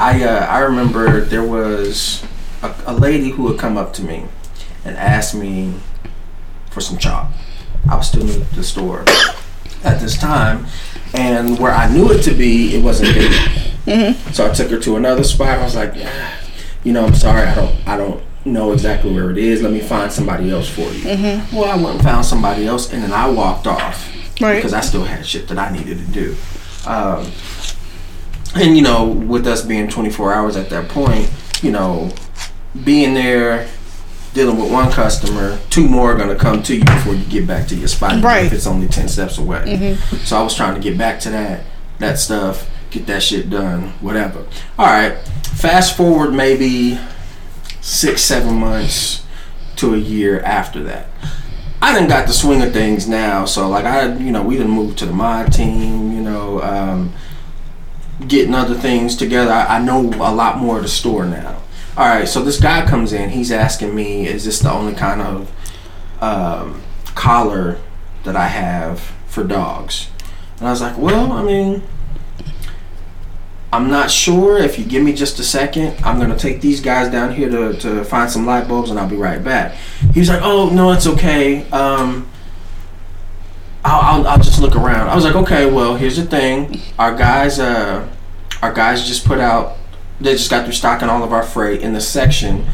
[0.00, 2.24] I uh, I remember there was
[2.62, 4.26] a, a lady who would come up to me
[4.84, 5.74] and ask me
[6.70, 7.30] for some chop.
[7.90, 9.04] I was still new to the store
[9.84, 10.66] at this time,
[11.14, 14.14] and where I knew it to be, it wasn't there.
[14.32, 15.58] So I took her to another spot.
[15.58, 16.36] I was like, yeah,
[16.84, 19.62] you know, I'm sorry, I don't I don't know exactly where it is.
[19.62, 21.04] Let me find somebody else for you.
[21.52, 24.08] Well, I went and found somebody else, and then I walked off
[24.40, 24.56] Right.
[24.56, 26.36] because I still had shit that I needed to do.
[26.86, 27.30] Um,
[28.54, 31.30] and you know, with us being 24 hours at that point,
[31.62, 32.10] you know,
[32.84, 33.68] being there,
[34.34, 37.66] dealing with one customer, two more are gonna come to you before you get back
[37.68, 38.46] to your spot, Right.
[38.46, 39.96] if it's only 10 steps away.
[40.24, 41.60] So I was trying to get back to that,
[41.98, 44.44] that stuff, get that shit done, whatever.
[44.78, 45.16] All right,
[45.54, 46.98] fast forward maybe
[47.80, 49.22] six, seven months
[49.76, 51.08] to a year after that.
[51.82, 54.70] I done got the swing of things now, so like I, you know, we didn't
[54.72, 57.12] move to the mod team, you know, um,
[58.28, 59.50] getting other things together.
[59.50, 61.56] I, I know a lot more of the store now.
[61.94, 63.30] All right, so this guy comes in.
[63.30, 65.50] He's asking me, "Is this the only kind of
[66.22, 66.80] um,
[67.14, 67.78] collar
[68.24, 70.08] that I have for dogs?"
[70.58, 71.82] And I was like, "Well, I mean,
[73.74, 74.56] I'm not sure.
[74.56, 77.74] If you give me just a second, I'm gonna take these guys down here to,
[77.80, 79.74] to find some light bulbs, and I'll be right back."
[80.14, 81.68] He was like, "Oh no, it's okay.
[81.72, 82.26] Um,
[83.84, 86.80] I'll, I'll, I'll just look around." I was like, "Okay, well, here's the thing.
[86.98, 88.08] Our guys, uh,
[88.62, 89.76] our guys just put out.
[90.22, 92.66] They just got through stocking all of our freight in the section."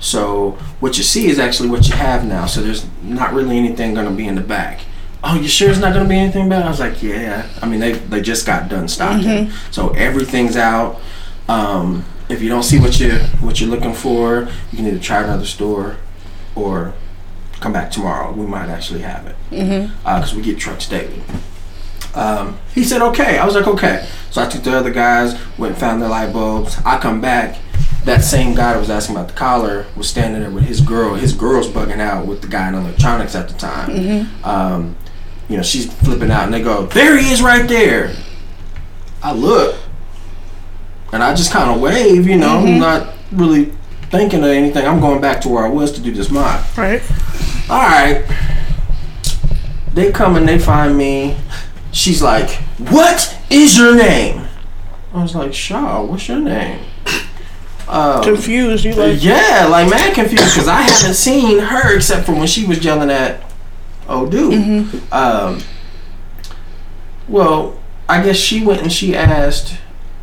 [0.00, 2.44] So what you see is actually what you have now.
[2.44, 4.80] So there's not really anything gonna be in the back.
[5.22, 6.66] Oh, you sure it's not gonna be anything bad?
[6.66, 7.48] I was like, yeah.
[7.62, 9.72] I mean, they they just got done stocking, mm-hmm.
[9.72, 11.00] so everything's out.
[11.48, 15.22] Um, if you don't see what you what you're looking for, you can either try
[15.22, 15.96] another store
[16.54, 16.92] or
[17.60, 18.32] come back tomorrow.
[18.32, 20.06] We might actually have it mm-hmm.
[20.06, 21.22] uh, because we get trucks daily."
[22.14, 25.72] Um, he said, "Okay." I was like, "Okay." So I took the other guys, went
[25.72, 26.76] and found the light bulbs.
[26.84, 27.56] I come back.
[28.04, 31.14] That same guy that was asking about the collar was standing there with his girl.
[31.14, 33.90] His girl's bugging out with the guy in electronics at the time.
[33.90, 34.46] Mhm.
[34.46, 34.96] Um,
[35.48, 38.10] you know, she's flipping out, and they go, "There he is, right there."
[39.22, 39.76] I look,
[41.12, 42.26] and I just kind of wave.
[42.28, 42.78] You know, I'm Mhm.
[42.78, 43.72] not really
[44.10, 44.86] thinking of anything.
[44.86, 46.60] I'm going back to where I was to do this mock.
[46.76, 47.02] Right.
[47.70, 48.22] All right.
[49.94, 51.36] They come and they find me.
[51.94, 52.50] She's like,
[52.90, 54.46] "What is your name?"
[55.14, 56.80] I was like, "Shaw, what's your name?"
[57.86, 58.84] Um, Confused.
[58.84, 59.22] You like?
[59.22, 63.10] yeah, like mad confused because I haven't seen her except for when she was yelling
[63.10, 63.42] at
[64.08, 65.02] oh dude.
[65.12, 65.60] Um,
[67.28, 67.78] well,
[68.08, 69.78] I guess she went and she asked.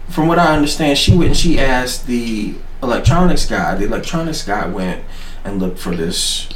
[0.09, 3.75] From what I understand, she went and she asked the electronics guy.
[3.75, 5.05] The electronics guy went
[5.45, 6.49] and looked for this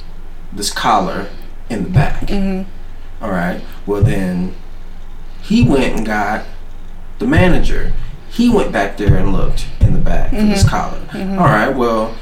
[0.51, 1.29] this collar
[1.69, 2.27] in the back.
[2.27, 2.65] Mhm.
[3.21, 3.61] All right.
[3.85, 4.55] Well, then
[5.45, 6.43] he went and got
[7.19, 7.93] the manager.
[8.29, 10.99] He went back there and looked in the back for this collar.
[11.11, 11.39] Mhm.
[11.39, 11.69] All right.
[11.73, 12.15] Well,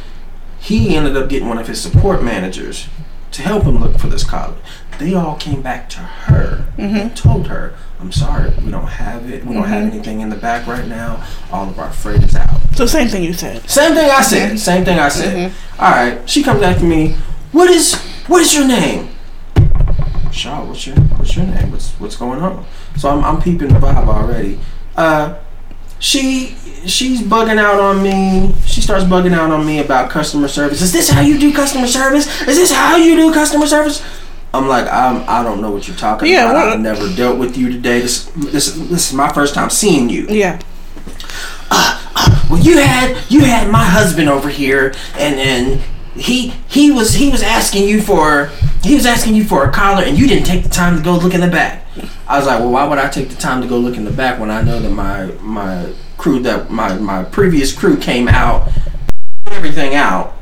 [0.59, 2.88] he ended up getting one of his support managers
[3.32, 4.53] to help him look for this collar.
[4.99, 9.43] They all came back to her and told her, "I'm sorry, we don't have it.
[9.45, 9.91] We don't have Mhm.
[9.93, 11.17] anything in the back right now.
[11.51, 13.67] All of our freight is out." So same thing you said.
[13.69, 14.59] Same thing I said.
[14.59, 15.51] Same thing I said.
[15.80, 16.19] All right.
[16.26, 17.15] She comes back to me.
[17.51, 17.95] What is
[18.28, 19.09] what is your name?
[20.32, 20.63] Shaw.
[20.63, 21.71] What's your what's your name?
[21.71, 22.65] What's what's going on?
[22.98, 24.60] So I'm I'm peeping the vibe already.
[24.96, 25.36] Uh,
[26.00, 28.54] she she's bugging out on me.
[28.66, 30.82] She starts bugging out on me about customer service.
[30.82, 32.28] Is this how you do customer service?
[32.41, 34.04] Is this how you do customer service?
[34.54, 36.68] I'm like, I'm, I don't know what you're talking Yeah, about.
[36.74, 38.02] I've never dealt with you today.
[38.02, 40.28] This, this, this is my first time seeing you.
[40.30, 40.60] Yeah.
[42.50, 45.82] well you had you had my husband over here and and
[46.16, 48.51] he he was he was asking you for
[48.84, 51.16] he was asking you for a collar and you didn't take the time to go
[51.16, 51.86] look in the back.
[52.28, 54.11] I was like well why would i take the time to go look in the
[54.11, 58.70] back when i know that my my crew that my my previous crew came out
[59.53, 60.34] everything out.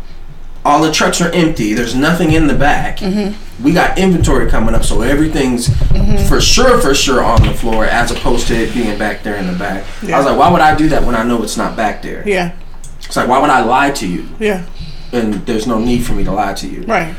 [0.64, 1.74] All the trucks are empty.
[1.74, 2.98] There's nothing in the back.
[2.98, 3.64] Mm-hmm.
[3.64, 6.28] We got inventory coming up so everything's mm-hmm.
[6.28, 9.48] for sure for sure on the floor as opposed to it being back there in
[9.48, 9.86] the back.
[10.04, 12.28] I was like why would i do that when i know it's not back there?
[12.28, 12.56] Yeah.
[13.04, 14.28] it's like, why would I lie to you?
[14.40, 14.66] Yeah.
[15.14, 16.84] And there's no need for me to lie to you.
[16.84, 17.14] Right.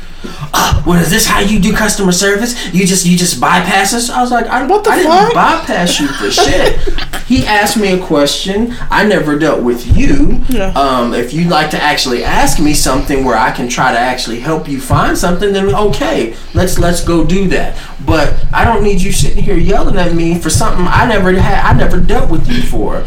[0.85, 2.73] Well, is this how you do customer service?
[2.73, 4.09] You just you just bypass us?
[4.09, 5.33] I was like, I, What the I didn't fuck?
[5.33, 6.79] bypass you for shit.
[7.27, 8.73] he asked me a question.
[8.89, 10.43] I never dealt with you.
[10.49, 10.71] Yeah.
[10.75, 14.39] Um, if you'd like to actually ask me something where I can try to actually
[14.39, 17.77] help you find something, then okay, let's let's go do that.
[18.05, 21.63] But I don't need you sitting here yelling at me for something I never had.
[21.65, 23.05] I never dealt with you for.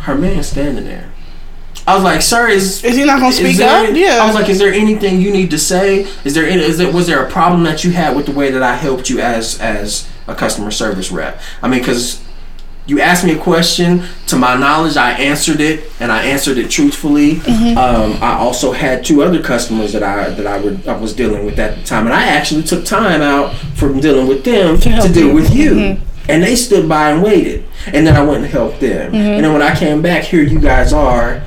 [0.00, 1.12] Her man standing there.
[1.86, 3.94] I was like, "Sir, is Is he not gonna speak there- up?
[3.94, 4.18] Yeah.
[4.20, 6.06] I was like, "Is there anything you need to say?
[6.24, 8.50] Is there any, is there was there a problem that you had with the way
[8.50, 11.40] that I helped you as as a customer service rep?
[11.62, 12.18] I mean, because
[12.88, 14.02] you asked me a question.
[14.28, 17.36] To my knowledge, I answered it, and I answered it truthfully.
[17.36, 17.78] Mm-hmm.
[17.78, 21.44] Um, I also had two other customers that I that I, would, I was dealing
[21.46, 24.88] with at the time, and I actually took time out from dealing with them to,
[24.88, 25.34] help deal you.
[25.34, 25.70] with you.
[25.74, 26.00] Mhm.
[26.28, 27.62] And they stood by and waited,
[27.92, 29.12] and then I went and helped them.
[29.12, 29.14] Mhm.
[29.36, 31.42] And then when I came back, here you guys are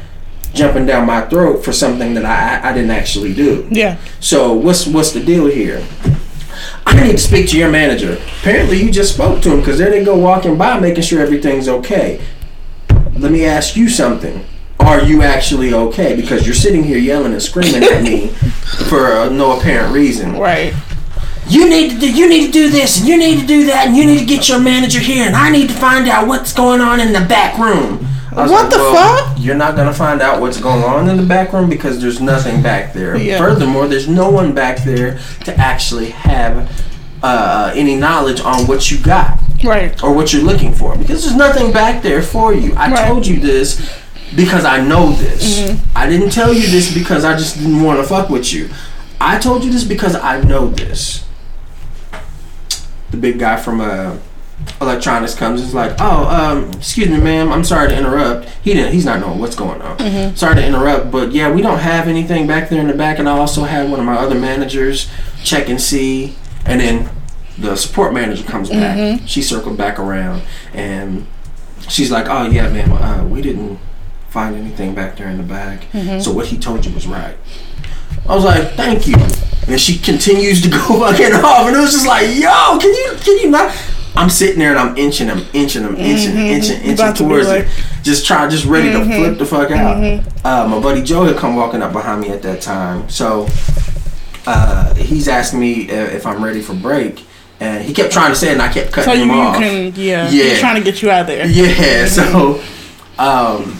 [0.59, 3.67] jumping down my throat for something that I, I didn't actually do.
[3.71, 3.97] Yeah.
[4.19, 5.83] So what's what's the deal here?
[6.85, 8.13] I need to speak to your manager.
[8.41, 11.67] Apparently, you just spoke to him because there they go walking by, making sure everything's
[11.69, 12.21] okay.
[13.15, 14.45] Let me ask you something.
[14.79, 16.15] Are you actually okay?
[16.15, 18.27] Because you're sitting here yelling and screaming at me
[18.89, 20.37] for uh, no apparent reason.
[20.37, 20.73] Right.
[21.47, 23.87] You need to do, you need to do this and you need to do that
[23.87, 26.53] and you need to get your manager here and I need to find out what's
[26.53, 28.07] going on in the back room.
[28.47, 29.37] What the fuck?
[29.39, 32.61] You're not gonna find out what's going on in the back room because there's nothing
[32.61, 33.17] back there.
[33.17, 33.37] Yeah.
[33.39, 36.69] Furthermore, there's no one back there to actually have
[37.23, 40.01] uh, any knowledge on what you got Right.
[40.03, 42.73] or what you're looking for because there's nothing back there for you.
[42.75, 43.07] I Right.
[43.07, 43.81] told you this
[44.35, 45.75] because I know this.
[45.95, 48.69] I didn't tell you this because I just didn't want to fuck with you.
[49.19, 51.25] I told you this because I know this.
[53.11, 54.15] The big guy from uh,
[54.81, 57.51] electronics comes and is like, "Oh, um, excuse me, ma'am.
[57.51, 58.47] I'm sorry to interrupt.
[58.63, 58.93] He didn't.
[58.93, 59.97] He's not knowing what's going on.
[59.97, 60.37] Mhm.
[60.37, 63.19] Sorry to interrupt, but yeah, we don't have anything back there in the back.
[63.19, 65.07] And I also had one of my other managers
[65.43, 67.09] check and see, and then
[67.57, 68.97] the support manager comes back.
[68.97, 69.21] Mhm.
[69.25, 70.41] She circled back around
[70.73, 71.25] and
[71.89, 72.93] she's like, "Oh yeah, ma'am.
[72.93, 73.79] Uh, we didn't
[74.29, 75.85] find anything back there in the back.
[75.93, 76.21] Mhm.
[76.23, 77.35] So what he told you was right."
[78.27, 79.15] I was like, "Thank you."
[79.67, 83.11] And she continues to go fucking off, and it was just like, "Yo, can you
[83.23, 83.71] can you not?"
[84.15, 86.49] I'm sitting there and I'm inching him, inching him, inching, Mhm.
[86.49, 87.67] inching, inching to towards like- it.
[88.03, 89.07] Just try, just ready Mhm.
[89.07, 89.97] to flip the fuck out.
[89.97, 90.23] Mhm.
[90.43, 93.47] Uh, my buddy Joe had come walking up behind me at that time, so
[94.47, 97.23] uh, he's asking me if I'm ready for break,
[97.59, 99.57] and he kept trying to say it, and I kept cutting you, him off.
[99.57, 100.43] can, yeah, Yeah.
[100.45, 101.45] He's trying to get you out of there.
[101.45, 102.59] Yeah, so
[103.19, 103.77] um,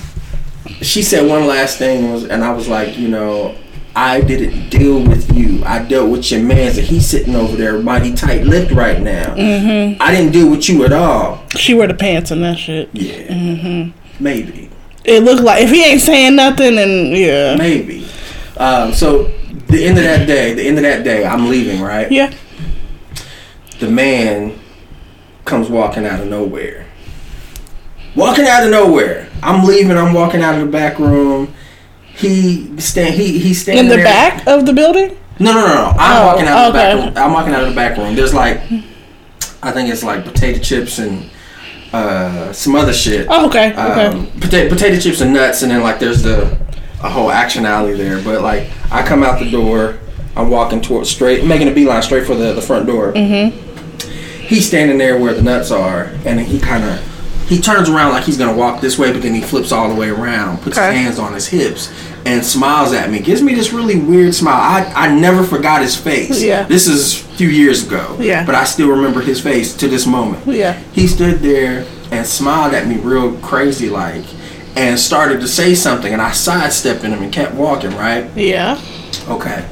[0.82, 3.56] she said one last thing was, and I was like, you know,
[4.02, 5.62] I didn't deal with you.
[5.66, 9.36] I dealt with your man, and he's sitting over there, mighty tight lipped right now.
[9.36, 10.02] Mm-hmm.
[10.02, 11.44] I didn't deal with you at all.
[11.58, 12.90] She wear the pants and that shit.
[12.94, 14.24] Yeah, Mm-hmm.
[14.24, 14.70] maybe,
[15.04, 18.08] It looked like if he ain't saying nothing, and yeah, maybe.
[18.56, 19.24] Um, so
[19.68, 22.10] the end of that day, the end of that day, I'm leaving, right?
[22.10, 22.34] yeah.
[23.82, 24.58] the man
[25.44, 26.86] comes walking out of nowhere.
[28.16, 29.30] Walking out of nowhere.
[29.44, 29.98] I'm leaving.
[29.98, 31.54] I'm walking out of the back room.
[32.20, 33.16] He stand.
[33.16, 34.06] He he's standing In the there.
[34.06, 35.18] back of the building.
[35.40, 35.94] No, no, no, no.
[35.98, 36.96] I'm Oh, walking out of the okay.
[36.96, 37.24] back room.
[37.26, 38.14] I'm walking out of the back room.
[38.16, 38.58] There's like,
[39.64, 41.30] I think it's like potato chips and
[41.94, 43.26] uh, some other shit.
[43.30, 44.06] Oh, okay, okay.
[44.08, 46.60] Um, potato, potato chips and nuts, and then like there's the
[47.02, 48.22] a whole action alley there.
[48.22, 49.98] But like I come out the door,
[50.36, 53.14] I'm walking towards straight, making a beeline straight for the the front door.
[53.14, 53.58] Mm-hmm.
[54.46, 57.00] He's standing there where the nuts are, and he kind of
[57.50, 59.96] he turns around like he's gonna walk this way, but then he flips all the
[59.96, 60.94] way around, puts Okay.
[60.94, 61.92] his hands on his hips,
[62.26, 63.20] and smiles at me.
[63.20, 64.54] Gives me this really weird smile.
[64.62, 66.42] I I never forgot his face.
[66.42, 66.64] Yeah.
[66.64, 68.16] This is a few years ago.
[68.20, 68.46] Yeah.
[68.46, 70.46] But I still remember his face to this moment.
[70.46, 70.78] Yeah.
[70.94, 74.24] He stood there and smiled at me real crazy like
[74.76, 78.30] and started to say something and I sidestepped him and kept walking, right?
[78.36, 78.80] Yeah.
[79.28, 79.66] Okay.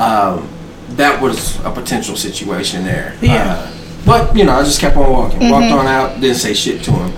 [0.00, 0.48] Um,
[0.96, 3.14] that was a potential situation there.
[3.22, 3.54] Yeah.
[3.54, 3.70] Uh,
[4.06, 5.50] but, you know, I just kept on walking.
[5.50, 5.78] Walked Mhm.
[5.80, 7.12] on out, didn't say shit to him.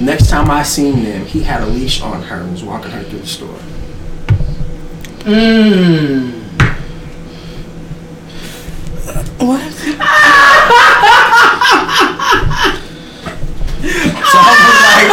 [0.00, 3.02] Next time I seen him, he had a leash on her and was walking her
[3.02, 3.48] through the store.
[5.24, 6.32] Mmm.
[9.38, 9.60] What?
[13.80, 15.08] So I was like,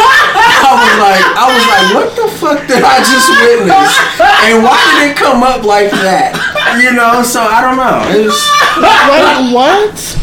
[0.60, 3.96] I was like, I was like, what the fuck did I just witness?
[4.44, 6.36] And why did it come up like that?
[6.82, 8.02] You know, so I don't know.
[8.12, 8.36] It was
[8.78, 10.16] Wait, what?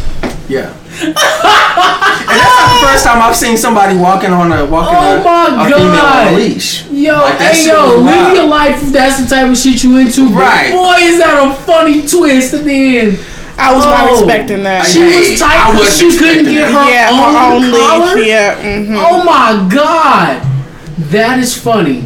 [0.48, 0.70] yeah.
[1.02, 5.24] And that's not the first time I've seen somebody walking on a walking Oh a,
[5.24, 6.34] my a female on God.
[6.34, 6.86] a leash.
[6.88, 8.36] Yo, Like, hey yo, live wild.
[8.38, 10.30] your life if that's the type of shit you into.
[10.30, 10.72] but Right.
[10.72, 13.20] Boy, is that a funny twist at the end.
[13.58, 14.14] I was not Oh.
[14.20, 14.86] expecting that.
[14.86, 18.16] She Hey, was tight because she couldn't get her yeah, own, her own collar.
[18.16, 18.28] leash.
[18.28, 18.56] Yeah.
[18.62, 18.96] Mm-hmm.
[18.98, 20.42] Oh my god,
[21.12, 22.02] that is funny.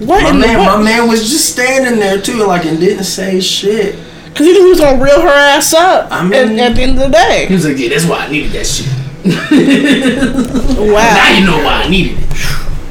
[0.00, 0.22] What?
[0.22, 0.78] My man, what?
[0.78, 3.96] my man was just standing there too, like and didn't say shit.
[4.38, 6.10] Cause he knew he was gonna reel her ass up.
[6.12, 7.46] I at, mean- at the end of the day.
[7.48, 8.86] He was like, yeah, that's why I needed that shit.
[10.78, 11.14] Wow.
[11.14, 12.28] Now you know why I needed it.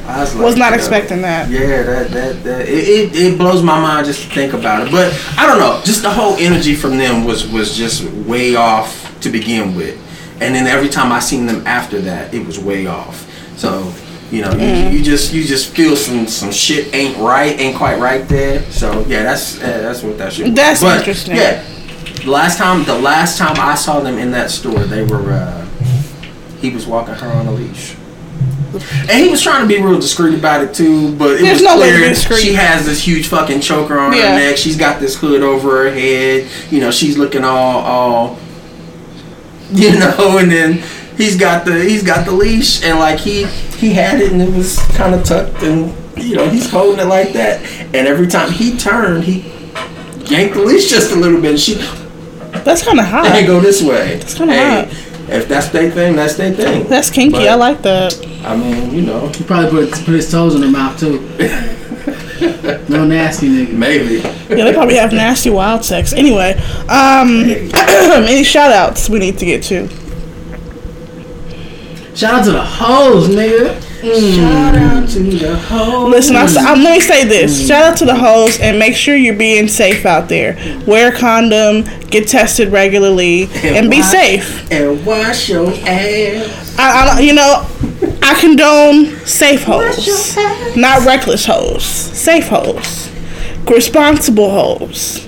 [0.06, 0.76] I was, like, Was not yo.
[0.76, 1.50] expecting that.
[1.50, 4.90] Yeah, that that, that it, it, it blows my mind just to think about it.
[4.90, 9.18] But I don't know, just the whole energy from them was was just way off
[9.20, 9.96] to begin with,
[10.40, 13.26] and then every time I seen them after that, it was way off.
[13.58, 13.92] So
[14.30, 14.92] you know, Mm.
[14.92, 18.62] you, you just you just feel some some shit ain't right, ain't quite right there.
[18.70, 20.46] So yeah, that's uh, that's what that shit.
[20.46, 20.54] Was.
[20.54, 21.36] That's But, interesting.
[21.36, 21.62] Yeah,
[22.24, 25.64] the last time the last time I saw them in that store, they were uh,
[26.60, 27.94] he was walking her on a leash.
[29.08, 31.62] And he was trying to be real discreet about it too, but it There's was
[31.62, 34.32] no way to be clear she has this huge fucking choker on Yeah.
[34.32, 34.58] her neck.
[34.58, 36.46] She's got this hood over her head.
[36.70, 38.38] You know, she's looking all all
[39.72, 40.82] you know, and then
[41.18, 43.44] he's got the he's got the leash and like he
[43.76, 47.04] he had it and it was kind of tucked and you know, he's holding it
[47.08, 47.62] like that.
[47.94, 49.40] And every time he turned, he
[50.24, 51.74] yanked the leash just a little bit and she
[52.64, 53.26] That's kind of hot.
[53.26, 54.16] and go this way.
[54.16, 54.88] That's kinda hey, hot.
[55.30, 56.88] If that's their thing, that's their thing.
[56.88, 57.32] That's kinky.
[57.38, 58.18] But- I like that.
[58.44, 61.20] I mean, you know, He probably put put his toes in her mouth too.
[62.88, 63.72] no nasty nigga.
[63.74, 64.14] maybe.
[64.48, 66.12] Yeah, they probably have nasty wild sex.
[66.12, 66.54] Anyway,
[66.88, 67.44] um,
[68.24, 69.88] any shout outs we need to get to?
[72.18, 73.80] Shout out to the hoes, nigga.
[74.00, 74.34] Mm.
[74.34, 76.08] Shout out to the whole.
[76.08, 77.62] Listen, I, am let me say this.
[77.62, 77.68] Mm.
[77.68, 80.56] Shout out to the hoes and make sure you're being safe out there.
[80.84, 84.72] Wear a condom, get tested regularly, and be wash- safe.
[84.72, 86.76] And wash your ass.
[86.76, 87.64] I, I, you know,
[88.20, 90.36] I condone safe hoes,
[90.76, 91.84] not reckless hoes.
[91.84, 93.12] Safe hoes,
[93.70, 95.27] responsible hoes,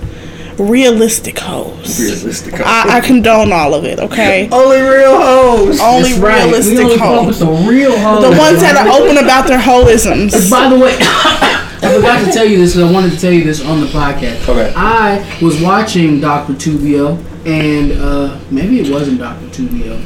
[0.61, 1.99] realistic hoes.
[2.01, 2.55] Realistic.
[2.61, 3.99] I, I condone all of it.
[4.01, 5.81] Okay, Only real hoes.
[5.81, 7.27] only That's realistic only fuck hoes.
[7.27, 8.23] with the real hoes.
[8.23, 10.51] The ones that are open about their holisms.
[10.51, 12.75] By the way, I forgot to tell you this.
[12.75, 14.49] 'cause I wanted to tell you this on the podcast.
[14.49, 14.73] Okay.
[14.77, 19.99] I was watching Doctor Tuvio, and uh, maybe it wasn't Doctor Tuvio.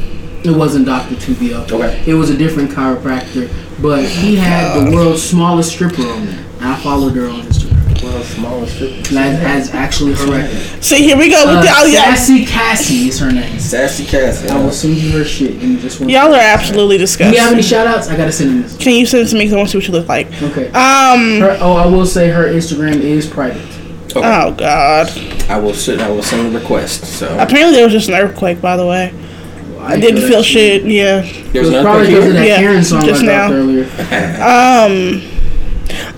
[0.45, 1.71] It wasn't Doctor Tuvio.
[1.73, 2.03] Okay.
[2.07, 3.51] It was a different chiropractor,
[3.83, 6.45] but he had the world's smallest stripper on there.
[6.61, 7.45] I followed her on
[8.15, 8.21] Instagram.
[8.21, 9.05] Well, smallest strip.
[9.15, 10.83] That has actually her record.
[10.85, 12.15] See, here we go with Uh, the, oh, yeah.
[12.15, 13.59] Sassy Cassie is her name.
[13.59, 14.49] Sassy Cassie.
[14.49, 16.09] I will send you her shit and just one.
[16.09, 17.33] Y'all are absolutely disgusting.
[17.33, 17.35] Do disgusting.
[17.35, 18.09] you have any shout outs?
[18.09, 18.77] I gotta send you this.
[18.77, 19.45] Can you send it to me?
[19.45, 20.27] 'Cause I want to see what you look like.
[20.43, 20.67] Okay.
[20.69, 23.63] Um, Her, oh, I will say her Instagram is private.
[24.17, 25.11] Oh God!
[25.49, 26.01] I will send.
[26.01, 27.05] I will send a request.
[27.05, 28.61] So Apparently there was just an earthquake.
[28.61, 29.13] By the way,
[29.81, 30.85] I didn't feel shit.
[30.85, 31.23] Yeah.
[31.23, 32.33] there's It was an probably earthquake because of here.
[32.35, 33.57] that Yeah, Karen song just I dropped now.
[33.57, 33.87] earlier.
[35.25, 35.34] Um.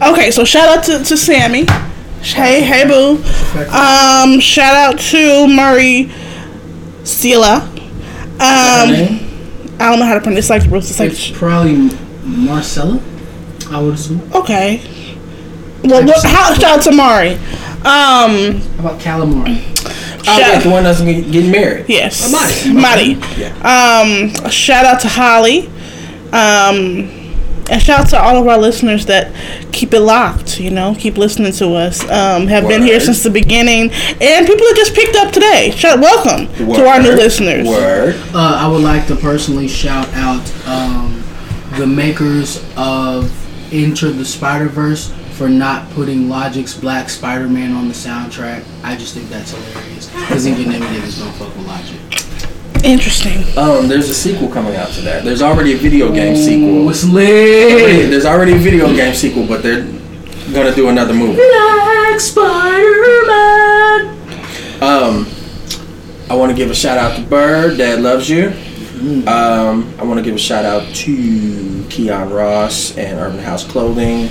[0.03, 1.66] Okay, so shout out to, to Sammy.
[2.22, 3.22] Hey, hey, boo.
[3.70, 6.11] Um, shout out to Murray
[7.03, 7.62] Sela.
[8.39, 8.91] Um,
[9.81, 10.39] I don't know how to pronounce.
[10.39, 11.91] It's like It's like It's probably
[12.24, 13.01] Marcella.
[13.70, 14.20] I would assume.
[14.35, 14.79] okay.
[15.85, 17.35] Well, what, how, shout out to Mari.
[17.35, 17.41] Um,
[17.85, 19.62] How about calamari?
[19.89, 21.85] Oh, shout- yeah, the one that's getting married.
[21.89, 22.33] Yes.
[22.33, 23.14] Madi.
[23.14, 23.45] Madi.
[23.62, 25.68] Um, shout out to Holly.
[26.33, 27.26] Um,
[27.70, 29.34] and shout out to all of our listeners that
[29.72, 32.02] keep it locked, you know, keep listening to us.
[32.02, 33.90] Um, have been here since the beginning.
[34.20, 35.72] And people that just picked up today.
[35.72, 37.66] Shout, welcome to our new listeners.
[37.66, 38.14] Word.
[38.34, 41.22] Uh, I would like to personally shout out um,
[41.78, 43.32] the makers of
[43.72, 48.64] Into the Spider Verse for not putting Logic's Black Spider Man on the soundtrack.
[48.82, 52.26] I just think that's hilarious because even them niggas don't fuck with Logic.
[52.85, 53.43] Interesting.
[53.59, 55.24] Um, there's a sequel coming out to that.
[55.24, 56.89] There's already a video game sequel.
[56.91, 58.11] It's lit.
[58.11, 59.83] There's already a video game sequel, but they're
[60.53, 61.37] gonna do another movie.
[61.37, 64.83] Black Spider Man.
[64.83, 65.27] Um,
[66.31, 68.53] I want to give a shout out to Bird, Dad loves you.
[69.27, 74.31] Um, I want to give a shout out to Keon Ross and Urban House Clothing.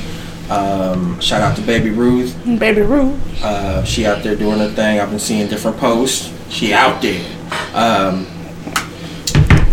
[0.50, 2.36] Um, shout out to Baby Ruth.
[2.60, 3.20] Baby Ruth.
[3.43, 5.00] Uh, she out there doing her thing.
[5.00, 6.32] I've been seeing different posts.
[6.50, 7.24] She out there.
[7.74, 8.28] Um,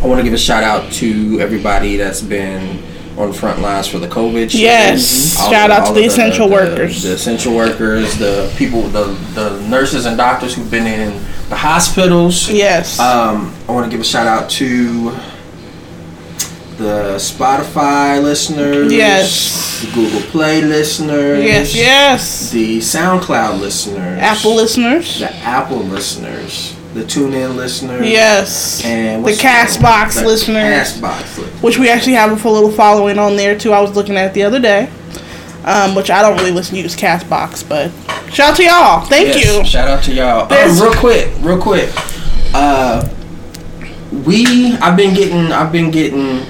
[0.02, 2.82] I want to give a shout out to everybody that's been
[3.16, 4.50] on the front lines for the COVID.
[4.50, 4.60] shit.
[4.60, 5.38] Yes.
[5.38, 7.02] All Shout out to the of essential workers.
[7.02, 11.12] the essential workers, the people, the the nurses and doctors who've been in
[11.50, 12.48] the hospitals.
[12.50, 12.98] Yes.
[12.98, 15.10] Um, I want to give a shout out to
[16.78, 18.92] the Spotify listeners.
[18.92, 19.82] Yes.
[19.84, 21.44] The Google Play listeners.
[21.44, 22.50] yes, yes.
[22.50, 24.18] The SoundCloud listeners.
[24.20, 25.20] Apple listeners.
[25.20, 26.74] The Apple listeners.
[26.94, 28.06] The TuneIn listeners.
[28.06, 28.84] Yes.
[28.84, 30.62] And The what's Castbox the listeners.
[31.00, 31.62] Castbox listeners.
[31.62, 33.72] which we actually have a full little following on there too.
[33.72, 34.90] I was looking at it the other day,
[35.64, 37.90] um, which I don't really listen to use Castbox, but
[38.34, 39.00] shout out to y'all.
[39.06, 39.64] Thank Yes, you.
[39.64, 40.52] Shout out to y'all.
[40.52, 41.90] Um, real quick, real quick.
[42.54, 43.08] Uh,
[44.26, 46.40] we I've been getting I've been getting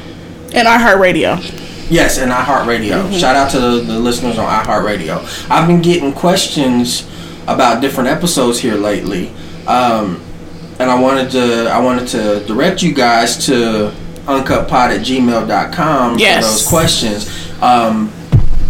[0.54, 1.60] And iHeartRadio.
[1.88, 3.02] Yes, and iHeartRadio.
[3.04, 3.12] Mm-hmm.
[3.14, 5.48] Shout out to the, the listeners on iHeartRadio.
[5.50, 7.08] I've been getting questions
[7.46, 9.30] about different episodes here lately,
[9.66, 10.20] um,
[10.82, 13.92] and I wanted to I wanted to direct you guys to
[14.26, 16.44] uncutpod at gmail.com Yes.
[16.44, 17.62] for those questions.
[17.62, 18.10] Um,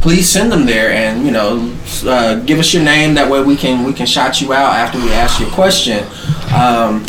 [0.00, 3.14] please send them there, and you know, uh, give us your name.
[3.14, 6.04] That way we can we can shout you out after we ask your question.
[6.54, 7.04] Um,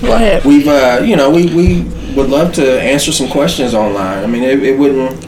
[0.00, 0.44] Go ahead.
[0.44, 1.82] We've, uh, you know, we, we
[2.14, 4.22] would love to answer some questions online.
[4.22, 5.24] I mean, it, it wouldn't,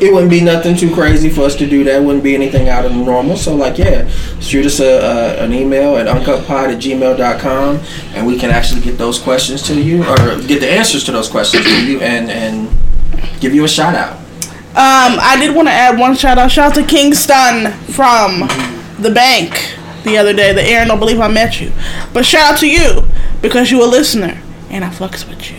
[0.00, 2.02] it wouldn't be nothing too crazy for us to do that.
[2.02, 3.36] Wouldn't be anything out of the normal.
[3.36, 4.08] So, like, yeah,
[4.40, 7.80] shoot us a, a, an email at uncutpod at gmail.com
[8.14, 11.28] and we can actually get those questions to you or get the answers to those
[11.28, 12.70] questions to you and, and
[13.40, 14.16] give you a shout out.
[14.70, 16.52] Um, I did want to add one shout out.
[16.52, 18.40] Shout out to Kingston from
[19.00, 20.52] the bank the other day.
[20.52, 21.72] The Aaron don't believe I met you,
[22.12, 23.02] but shout out to you
[23.42, 24.40] because you a listener
[24.70, 25.56] and I fucks with you.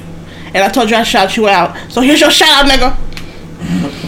[0.53, 1.75] And I told you I shout you out.
[1.91, 3.95] So here's your shout out, nigga.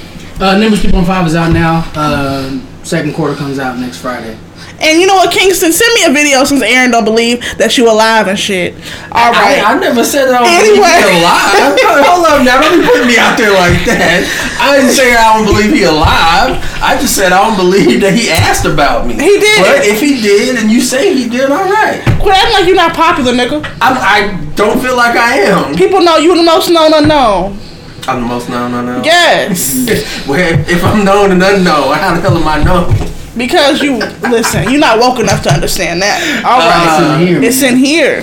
[0.42, 1.86] Uh, Nimbus 3.5 is out now.
[1.94, 2.50] Uh,
[2.84, 4.36] second quarter comes out next Friday.
[4.82, 7.86] And you know what, Kingston, send me a video since Aaron don't believe that you
[7.86, 8.74] alive and shit.
[9.14, 9.62] All right.
[9.62, 10.98] I, I never said that I don't Anyway.
[11.22, 11.78] alive.
[12.10, 14.26] Hold up now, don't be putting me out there like that.
[14.58, 16.58] I didn't say I don't believe he alive.
[16.82, 19.14] I just said I don't believe that he asked about me.
[19.14, 19.62] He did.
[19.62, 22.02] But if he did and you say he did, all right.
[22.18, 23.62] Quit acting like you're not popular, nigga.
[23.78, 24.20] I, I
[24.58, 25.78] don't feel like I am.
[25.78, 27.62] People know you the most known unknown.
[28.08, 29.02] I'm the most known, I know.
[29.04, 30.26] Yes.
[30.28, 32.95] well, if I'm known and unknown, how the hell am I known?
[33.38, 33.97] Because you
[34.30, 36.43] listen, you're not woke enough to understand that.
[36.45, 38.18] All Uh, right, it's in here.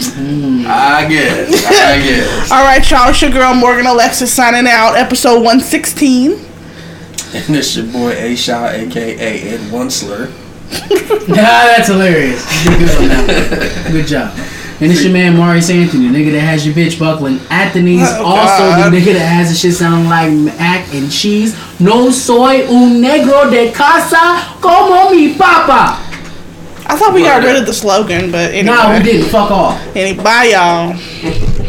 [0.68, 1.64] I guess.
[1.66, 2.50] I guess.
[2.52, 3.08] All right, y'all.
[3.08, 4.96] It's your girl Morgan Alexis signing out.
[4.96, 6.32] Episode one sixteen.
[7.32, 10.30] And this your boy A Shaw, aka Ed Wunsler.
[11.28, 12.42] Nah, that's hilarious.
[12.64, 13.88] You did good on that.
[13.92, 14.32] Good job.
[14.80, 17.82] And it's your man Maurice Anthony, the nigga that has your bitch buckling at the
[17.82, 18.06] knees.
[18.06, 18.92] Oh, also, God.
[18.92, 21.56] the nigga that has the shit sounding like mac and cheese.
[21.80, 26.04] No soy un negro de casa como mi papa.
[26.90, 28.74] I thought we got rid of the slogan, but anyway.
[28.76, 29.28] Nah, we didn't.
[29.28, 29.96] Fuck off.
[29.96, 30.94] Any, bye, y'all.